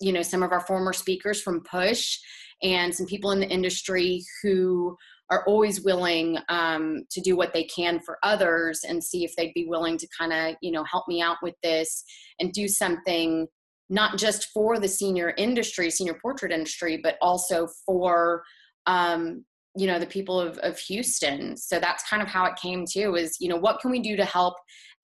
you 0.00 0.10
know 0.10 0.22
some 0.22 0.42
of 0.42 0.52
our 0.52 0.60
former 0.60 0.94
speakers 0.94 1.40
from 1.40 1.62
push 1.62 2.18
and 2.62 2.94
some 2.94 3.06
people 3.06 3.30
in 3.30 3.40
the 3.40 3.48
industry 3.48 4.24
who 4.42 4.96
are 5.28 5.44
always 5.46 5.82
willing 5.82 6.38
um, 6.48 7.02
to 7.10 7.20
do 7.20 7.36
what 7.36 7.52
they 7.52 7.64
can 7.64 8.00
for 8.00 8.16
others 8.22 8.84
and 8.88 9.04
see 9.04 9.24
if 9.24 9.36
they'd 9.36 9.52
be 9.52 9.66
willing 9.68 9.98
to 9.98 10.08
kind 10.18 10.32
of 10.32 10.56
you 10.62 10.72
know 10.72 10.84
help 10.84 11.06
me 11.08 11.20
out 11.20 11.36
with 11.42 11.54
this 11.62 12.04
and 12.40 12.52
do 12.52 12.66
something 12.66 13.46
not 13.90 14.16
just 14.16 14.46
for 14.54 14.78
the 14.78 14.88
senior 14.88 15.34
industry 15.36 15.90
senior 15.90 16.18
portrait 16.22 16.52
industry 16.52 16.98
but 17.02 17.18
also 17.20 17.68
for 17.84 18.42
um, 18.86 19.44
you 19.76 19.86
know 19.86 19.98
the 19.98 20.06
people 20.06 20.40
of, 20.40 20.58
of 20.58 20.78
houston. 20.78 21.56
So 21.56 21.78
that's 21.78 22.08
kind 22.08 22.22
of 22.22 22.28
how 22.28 22.44
it 22.46 22.56
came 22.56 22.84
to 22.92 23.14
is 23.14 23.36
you 23.40 23.48
know 23.48 23.56
what 23.56 23.80
can 23.80 23.90
we 23.90 24.00
do 24.00 24.16
to 24.16 24.24
help 24.24 24.54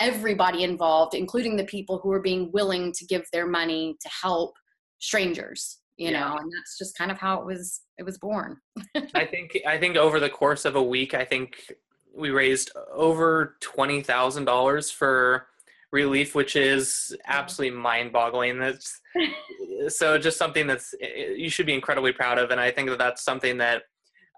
everybody 0.00 0.64
involved 0.64 1.14
including 1.14 1.56
the 1.56 1.64
people 1.64 1.98
who 2.02 2.10
are 2.10 2.20
being 2.20 2.50
willing 2.52 2.92
to 2.92 3.04
give 3.06 3.24
their 3.32 3.46
money 3.46 3.96
to 4.00 4.10
help 4.22 4.54
strangers 4.98 5.78
you 5.96 6.10
yeah. 6.10 6.20
know 6.20 6.36
and 6.36 6.50
that's 6.52 6.78
just 6.78 6.96
kind 6.96 7.10
of 7.10 7.18
how 7.18 7.40
it 7.40 7.46
was 7.46 7.82
it 7.98 8.04
was 8.04 8.18
born. 8.18 8.56
I 9.14 9.24
think 9.24 9.58
i 9.66 9.78
think 9.78 9.96
over 9.96 10.18
the 10.18 10.30
course 10.30 10.64
of 10.64 10.76
a 10.76 10.82
week 10.82 11.14
i 11.14 11.24
think 11.24 11.72
we 12.14 12.30
raised 12.30 12.70
over 12.92 13.56
$20000 13.62 14.92
for 14.92 15.46
relief 15.92 16.34
which 16.34 16.56
is 16.56 17.16
absolutely 17.26 17.76
mind-boggling. 17.78 18.58
That's 18.58 19.00
so 19.88 20.18
just 20.18 20.38
something 20.38 20.66
that's 20.66 20.94
eh, 21.00 21.06
eh, 21.06 21.32
you 21.36 21.50
should 21.50 21.66
be 21.66 21.74
incredibly 21.74 22.12
proud 22.12 22.38
of 22.38 22.50
and 22.50 22.60
i 22.60 22.70
think 22.70 22.88
that 22.88 22.98
that's 22.98 23.22
something 23.22 23.58
that 23.58 23.82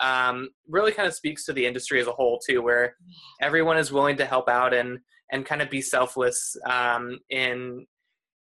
um, 0.01 0.49
really 0.69 0.93
kind 0.93 1.07
of 1.07 1.15
speaks 1.15 1.45
to 1.45 1.53
the 1.53 1.67
industry 1.67 2.01
as 2.01 2.07
a 2.07 2.13
whole 2.13 2.39
too, 2.39 2.63
where 2.63 2.97
everyone 3.41 3.79
is 3.79 3.93
willing 3.93 4.17
to 4.17 4.27
help 4.27 4.49
out 4.49 4.75
and 4.75 4.99
and 5.33 5.47
kind 5.47 5.63
of 5.63 5.71
be 5.71 5.81
selfless 5.81 6.57
um, 6.67 7.19
in 7.31 7.87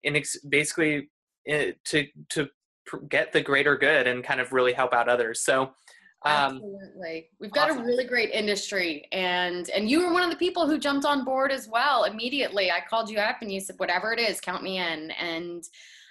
in 0.03 0.17
ex- 0.17 0.41
basically 0.49 1.11
in, 1.47 1.57
eh, 1.57 1.73
to 1.85 2.07
to 2.31 2.49
get 3.09 3.33
the 3.33 3.41
greater 3.41 3.77
good 3.77 4.07
and 4.07 4.25
kind 4.25 4.41
of 4.41 4.53
really 4.53 4.73
help 4.73 4.93
out 4.93 5.09
others. 5.09 5.45
So. 5.45 5.73
Um, 6.23 6.57
Absolutely, 6.57 7.31
we've 7.41 7.51
got 7.51 7.71
awesome. 7.71 7.83
a 7.83 7.87
really 7.87 8.05
great 8.05 8.29
industry, 8.29 9.09
and 9.11 9.71
and 9.71 9.89
you 9.89 10.05
were 10.05 10.13
one 10.13 10.23
of 10.23 10.29
the 10.29 10.37
people 10.37 10.67
who 10.67 10.79
jumped 10.79 11.07
on 11.07 11.25
board 11.25 11.51
as 11.51 11.67
well 11.67 12.05
immediately. 12.05 12.71
I 12.71 12.83
called 12.87 13.09
you 13.09 13.17
up 13.17 13.37
and 13.41 13.51
you 13.51 13.59
said, 13.59 13.77
"Whatever 13.79 14.13
it 14.13 14.21
is, 14.21 14.39
count 14.39 14.63
me 14.63 14.77
in." 14.77 15.11
And 15.13 15.65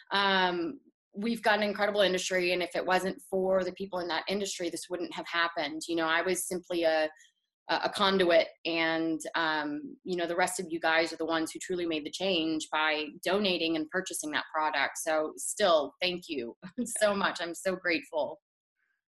um, 0.09 0.79
we've 1.15 1.41
got 1.41 1.57
an 1.57 1.63
incredible 1.63 2.01
industry 2.01 2.53
and 2.53 2.61
if 2.61 2.75
it 2.75 2.85
wasn't 2.85 3.19
for 3.29 3.63
the 3.63 3.71
people 3.73 3.99
in 3.99 4.07
that 4.07 4.23
industry 4.27 4.69
this 4.69 4.85
wouldn't 4.89 5.13
have 5.13 5.27
happened. 5.27 5.81
You 5.87 5.95
know 5.95 6.07
i 6.07 6.21
was 6.21 6.47
simply 6.47 6.83
a 6.83 7.09
a 7.71 7.87
conduit 7.87 8.47
and 8.65 9.21
um, 9.35 9.95
you 10.03 10.15
know 10.15 10.25
the 10.25 10.35
rest 10.35 10.59
of 10.59 10.65
you 10.71 10.79
guys 10.79 11.13
are 11.13 11.17
the 11.17 11.25
ones 11.25 11.51
who 11.51 11.59
truly 11.59 11.85
made 11.85 12.03
the 12.03 12.09
change 12.09 12.67
by 12.71 13.05
donating 13.23 13.75
and 13.75 13.87
purchasing 13.91 14.31
that 14.31 14.45
product. 14.51 14.97
So 14.97 15.33
still 15.37 15.93
thank 16.01 16.23
you 16.27 16.55
so 16.99 17.13
much. 17.13 17.37
I'm 17.39 17.53
so 17.53 17.75
grateful. 17.75 18.39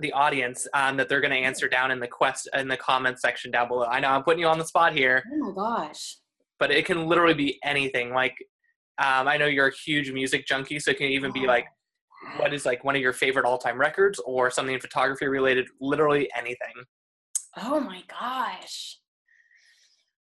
the 0.00 0.12
audience 0.12 0.66
um, 0.74 0.96
that 0.96 1.08
they're 1.08 1.20
going 1.20 1.32
to 1.32 1.36
answer 1.36 1.68
down 1.68 1.90
in 1.90 2.00
the 2.00 2.08
quest 2.08 2.48
in 2.54 2.68
the 2.68 2.76
comment 2.76 3.20
section 3.20 3.50
down 3.50 3.68
below. 3.68 3.84
I 3.84 4.00
know 4.00 4.08
I'm 4.08 4.22
putting 4.22 4.40
you 4.40 4.46
on 4.46 4.58
the 4.58 4.64
spot 4.64 4.94
here. 4.94 5.22
Oh 5.32 5.52
my 5.52 5.52
gosh! 5.54 6.16
But 6.58 6.70
it 6.70 6.86
can 6.86 7.06
literally 7.06 7.34
be 7.34 7.58
anything. 7.62 8.12
Like 8.14 8.34
um, 8.98 9.28
I 9.28 9.36
know 9.36 9.46
you're 9.46 9.68
a 9.68 9.74
huge 9.84 10.10
music 10.10 10.46
junkie, 10.46 10.78
so 10.78 10.92
it 10.92 10.98
can 10.98 11.08
even 11.08 11.32
be 11.32 11.46
like 11.46 11.66
what 12.36 12.54
is 12.54 12.64
like 12.64 12.84
one 12.84 12.96
of 12.96 13.02
your 13.02 13.12
favorite 13.12 13.44
all-time 13.44 13.78
records 13.78 14.18
or 14.20 14.50
something 14.50 14.78
photography 14.80 15.26
related. 15.26 15.68
Literally 15.80 16.30
anything. 16.36 16.84
Oh 17.56 17.80
my 17.80 18.02
gosh! 18.08 18.98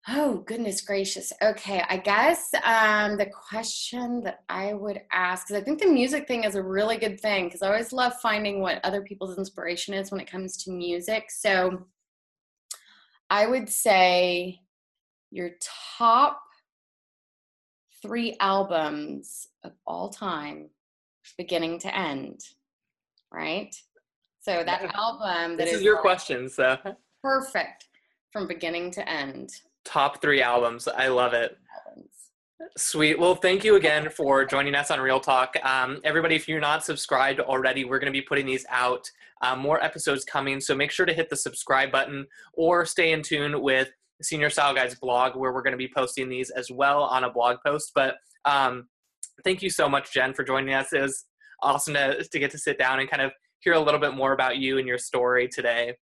Oh, 0.09 0.43
goodness 0.45 0.81
gracious. 0.81 1.31
Okay, 1.41 1.81
I 1.87 1.95
guess 1.95 2.53
um, 2.65 3.17
the 3.17 3.27
question 3.27 4.21
that 4.23 4.39
I 4.49 4.73
would 4.73 4.99
ask, 5.13 5.47
because 5.47 5.61
I 5.61 5.63
think 5.63 5.79
the 5.79 5.87
music 5.87 6.27
thing 6.27 6.43
is 6.43 6.55
a 6.55 6.61
really 6.61 6.97
good 6.97 7.21
thing, 7.21 7.45
because 7.45 7.61
I 7.61 7.67
always 7.67 7.93
love 7.93 8.13
finding 8.21 8.59
what 8.59 8.83
other 8.83 9.01
people's 9.01 9.37
inspiration 9.37 9.93
is 9.93 10.11
when 10.11 10.19
it 10.19 10.29
comes 10.29 10.57
to 10.63 10.71
music. 10.71 11.27
So 11.29 11.85
I 13.29 13.47
would 13.47 13.69
say 13.69 14.59
your 15.31 15.51
top 15.97 16.41
three 18.01 18.35
albums 18.41 19.47
of 19.63 19.71
all 19.87 20.09
time, 20.09 20.69
beginning 21.37 21.79
to 21.79 21.97
end, 21.97 22.41
right? 23.31 23.75
So 24.41 24.63
that 24.65 24.93
album 24.95 25.57
that 25.57 25.65
this 25.65 25.73
is, 25.73 25.79
is 25.79 25.83
your 25.83 25.95
like, 25.95 26.01
question, 26.01 26.49
so 26.49 26.77
perfect 27.21 27.87
from 28.31 28.47
beginning 28.47 28.91
to 28.91 29.09
end 29.09 29.51
top 29.85 30.21
three 30.21 30.41
albums. 30.41 30.87
I 30.87 31.07
love 31.07 31.33
it. 31.33 31.57
Sweet. 32.77 33.19
Well, 33.19 33.35
thank 33.35 33.63
you 33.63 33.75
again 33.75 34.09
for 34.09 34.45
joining 34.45 34.73
us 34.73 34.89
on 34.89 34.99
Real 34.99 35.19
Talk. 35.19 35.55
Um, 35.63 35.99
everybody, 36.03 36.35
if 36.35 36.47
you're 36.47 36.61
not 36.61 36.83
subscribed 36.83 37.39
already, 37.39 37.83
we're 37.83 37.99
going 37.99 38.11
to 38.11 38.17
be 38.17 38.21
putting 38.21 38.45
these 38.45 38.65
out. 38.69 39.09
Um, 39.41 39.59
more 39.59 39.83
episodes 39.83 40.23
coming, 40.23 40.61
so 40.61 40.73
make 40.73 40.89
sure 40.89 41.05
to 41.05 41.13
hit 41.13 41.29
the 41.29 41.35
subscribe 41.35 41.91
button 41.91 42.25
or 42.53 42.85
stay 42.85 43.11
in 43.11 43.21
tune 43.21 43.61
with 43.61 43.89
Senior 44.21 44.49
Style 44.49 44.73
Guide's 44.73 44.95
blog, 44.95 45.35
where 45.35 45.51
we're 45.51 45.61
going 45.61 45.73
to 45.73 45.77
be 45.77 45.91
posting 45.93 46.29
these 46.29 46.49
as 46.51 46.71
well 46.71 47.03
on 47.03 47.25
a 47.25 47.29
blog 47.29 47.57
post. 47.65 47.91
But 47.93 48.15
um, 48.45 48.87
thank 49.43 49.61
you 49.61 49.69
so 49.69 49.89
much, 49.89 50.13
Jen, 50.13 50.33
for 50.33 50.43
joining 50.43 50.73
us. 50.73 50.93
It 50.93 51.01
was 51.01 51.25
awesome 51.61 51.93
to, 51.93 52.23
to 52.23 52.39
get 52.39 52.51
to 52.51 52.57
sit 52.57 52.77
down 52.77 52.99
and 52.99 53.09
kind 53.09 53.21
of 53.21 53.31
hear 53.59 53.73
a 53.73 53.79
little 53.79 53.99
bit 53.99 54.13
more 54.13 54.33
about 54.33 54.57
you 54.57 54.77
and 54.77 54.87
your 54.87 54.97
story 54.97 55.47
today. 55.47 55.95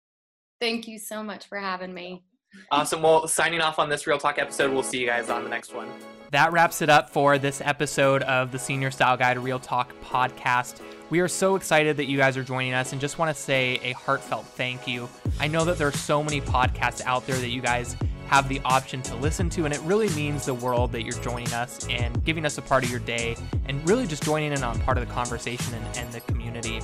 Thank 0.60 0.88
you 0.88 0.98
so 0.98 1.22
much 1.22 1.46
for 1.46 1.58
having 1.58 1.94
me. 1.94 2.24
Awesome. 2.70 3.02
Well, 3.02 3.28
signing 3.28 3.60
off 3.60 3.78
on 3.78 3.88
this 3.88 4.06
Real 4.06 4.18
Talk 4.18 4.38
episode. 4.38 4.72
We'll 4.72 4.82
see 4.82 4.98
you 4.98 5.06
guys 5.06 5.28
on 5.28 5.44
the 5.44 5.50
next 5.50 5.74
one. 5.74 5.88
That 6.30 6.52
wraps 6.52 6.82
it 6.82 6.90
up 6.90 7.10
for 7.10 7.38
this 7.38 7.62
episode 7.62 8.22
of 8.24 8.52
the 8.52 8.58
Senior 8.58 8.90
Style 8.90 9.16
Guide 9.16 9.38
Real 9.38 9.58
Talk 9.58 9.92
podcast. 10.02 10.80
We 11.10 11.20
are 11.20 11.28
so 11.28 11.56
excited 11.56 11.96
that 11.96 12.04
you 12.04 12.18
guys 12.18 12.36
are 12.36 12.42
joining 12.42 12.74
us 12.74 12.92
and 12.92 13.00
just 13.00 13.18
want 13.18 13.34
to 13.34 13.40
say 13.40 13.80
a 13.82 13.92
heartfelt 13.92 14.44
thank 14.44 14.86
you. 14.86 15.08
I 15.40 15.48
know 15.48 15.64
that 15.64 15.78
there 15.78 15.88
are 15.88 15.92
so 15.92 16.22
many 16.22 16.40
podcasts 16.42 17.02
out 17.02 17.26
there 17.26 17.36
that 17.36 17.48
you 17.48 17.62
guys 17.62 17.96
have 18.28 18.48
the 18.48 18.60
option 18.64 19.02
to 19.02 19.16
listen 19.16 19.50
to, 19.50 19.64
and 19.64 19.74
it 19.74 19.80
really 19.80 20.08
means 20.10 20.44
the 20.44 20.54
world 20.54 20.92
that 20.92 21.02
you're 21.02 21.20
joining 21.22 21.52
us 21.52 21.86
and 21.88 22.22
giving 22.24 22.44
us 22.44 22.58
a 22.58 22.62
part 22.62 22.84
of 22.84 22.90
your 22.90 23.00
day 23.00 23.36
and 23.66 23.86
really 23.88 24.06
just 24.06 24.22
joining 24.22 24.52
in 24.52 24.62
on 24.62 24.78
part 24.80 24.98
of 24.98 25.06
the 25.06 25.12
conversation 25.12 25.74
and, 25.74 25.98
and 25.98 26.12
the 26.12 26.20
community. 26.20 26.80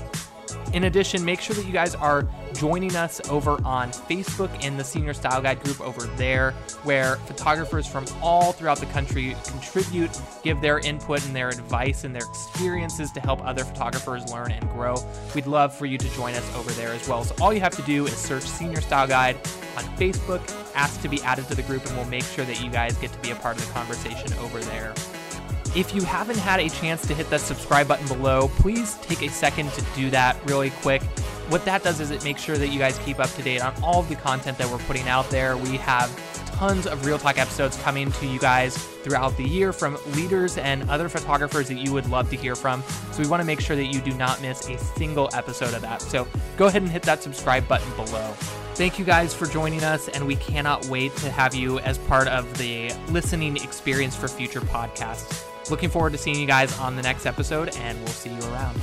In 0.74 0.84
addition, 0.84 1.24
make 1.24 1.40
sure 1.40 1.54
that 1.54 1.66
you 1.66 1.72
guys 1.72 1.94
are 1.94 2.26
joining 2.52 2.96
us 2.96 3.20
over 3.30 3.52
on 3.64 3.90
Facebook 3.90 4.64
in 4.64 4.76
the 4.76 4.82
Senior 4.82 5.14
Style 5.14 5.40
Guide 5.40 5.62
group 5.62 5.80
over 5.80 6.02
there, 6.16 6.50
where 6.82 7.14
photographers 7.26 7.86
from 7.86 8.04
all 8.20 8.50
throughout 8.50 8.78
the 8.78 8.86
country 8.86 9.36
contribute, 9.46 10.10
give 10.42 10.60
their 10.60 10.80
input 10.80 11.24
and 11.26 11.34
their 11.34 11.48
advice 11.48 12.02
and 12.02 12.12
their 12.12 12.24
experiences 12.28 13.12
to 13.12 13.20
help 13.20 13.40
other 13.46 13.62
photographers 13.62 14.28
learn 14.32 14.50
and 14.50 14.68
grow. 14.70 14.96
We'd 15.32 15.46
love 15.46 15.72
for 15.72 15.86
you 15.86 15.96
to 15.96 16.08
join 16.16 16.34
us 16.34 16.56
over 16.56 16.72
there 16.72 16.92
as 16.92 17.08
well. 17.08 17.22
So 17.22 17.36
all 17.40 17.54
you 17.54 17.60
have 17.60 17.76
to 17.76 17.82
do 17.82 18.06
is 18.06 18.16
search 18.16 18.42
Senior 18.42 18.80
Style 18.80 19.06
Guide 19.06 19.36
on 19.76 19.84
Facebook, 19.96 20.42
ask 20.74 21.00
to 21.02 21.08
be 21.08 21.22
added 21.22 21.46
to 21.46 21.54
the 21.54 21.62
group, 21.62 21.86
and 21.86 21.96
we'll 21.96 22.06
make 22.06 22.24
sure 22.24 22.44
that 22.44 22.60
you 22.60 22.68
guys 22.68 22.96
get 22.96 23.12
to 23.12 23.18
be 23.20 23.30
a 23.30 23.36
part 23.36 23.56
of 23.56 23.64
the 23.64 23.72
conversation 23.72 24.32
over 24.40 24.58
there. 24.58 24.92
If 25.74 25.92
you 25.92 26.02
haven't 26.02 26.38
had 26.38 26.60
a 26.60 26.68
chance 26.68 27.04
to 27.08 27.14
hit 27.14 27.28
that 27.30 27.40
subscribe 27.40 27.88
button 27.88 28.06
below, 28.06 28.46
please 28.58 28.94
take 29.02 29.22
a 29.22 29.28
second 29.28 29.72
to 29.72 29.84
do 29.96 30.08
that 30.10 30.36
really 30.48 30.70
quick. 30.70 31.02
What 31.48 31.64
that 31.64 31.82
does 31.82 31.98
is 31.98 32.12
it 32.12 32.22
makes 32.22 32.40
sure 32.40 32.56
that 32.56 32.68
you 32.68 32.78
guys 32.78 32.96
keep 33.00 33.18
up 33.18 33.28
to 33.30 33.42
date 33.42 33.60
on 33.60 33.74
all 33.82 33.98
of 33.98 34.08
the 34.08 34.14
content 34.14 34.56
that 34.58 34.70
we're 34.70 34.78
putting 34.78 35.08
out 35.08 35.28
there. 35.30 35.56
We 35.56 35.76
have 35.78 36.14
tons 36.54 36.86
of 36.86 37.04
Real 37.04 37.18
Talk 37.18 37.38
episodes 37.38 37.76
coming 37.82 38.12
to 38.12 38.26
you 38.26 38.38
guys 38.38 38.76
throughout 38.76 39.36
the 39.36 39.42
year 39.42 39.72
from 39.72 39.98
leaders 40.12 40.58
and 40.58 40.88
other 40.88 41.08
photographers 41.08 41.66
that 41.66 41.78
you 41.78 41.92
would 41.92 42.08
love 42.08 42.30
to 42.30 42.36
hear 42.36 42.54
from. 42.54 42.84
So 43.10 43.20
we 43.20 43.28
want 43.28 43.40
to 43.40 43.46
make 43.46 43.60
sure 43.60 43.74
that 43.74 43.86
you 43.86 44.00
do 44.00 44.14
not 44.14 44.40
miss 44.40 44.68
a 44.68 44.78
single 44.78 45.28
episode 45.34 45.74
of 45.74 45.82
that. 45.82 46.00
So 46.02 46.28
go 46.56 46.66
ahead 46.66 46.82
and 46.82 46.90
hit 46.90 47.02
that 47.02 47.20
subscribe 47.20 47.66
button 47.66 47.92
below. 47.96 48.30
Thank 48.74 49.00
you 49.00 49.04
guys 49.04 49.34
for 49.34 49.46
joining 49.46 49.82
us, 49.82 50.06
and 50.08 50.24
we 50.24 50.36
cannot 50.36 50.86
wait 50.86 51.16
to 51.16 51.30
have 51.30 51.52
you 51.52 51.80
as 51.80 51.98
part 51.98 52.28
of 52.28 52.58
the 52.58 52.92
listening 53.08 53.56
experience 53.56 54.14
for 54.14 54.28
future 54.28 54.60
podcasts. 54.60 55.44
Looking 55.70 55.88
forward 55.90 56.12
to 56.12 56.18
seeing 56.18 56.38
you 56.38 56.46
guys 56.46 56.78
on 56.78 56.96
the 56.96 57.02
next 57.02 57.26
episode, 57.26 57.74
and 57.76 57.98
we'll 57.98 58.08
see 58.08 58.30
you 58.30 58.40
around. 58.52 58.80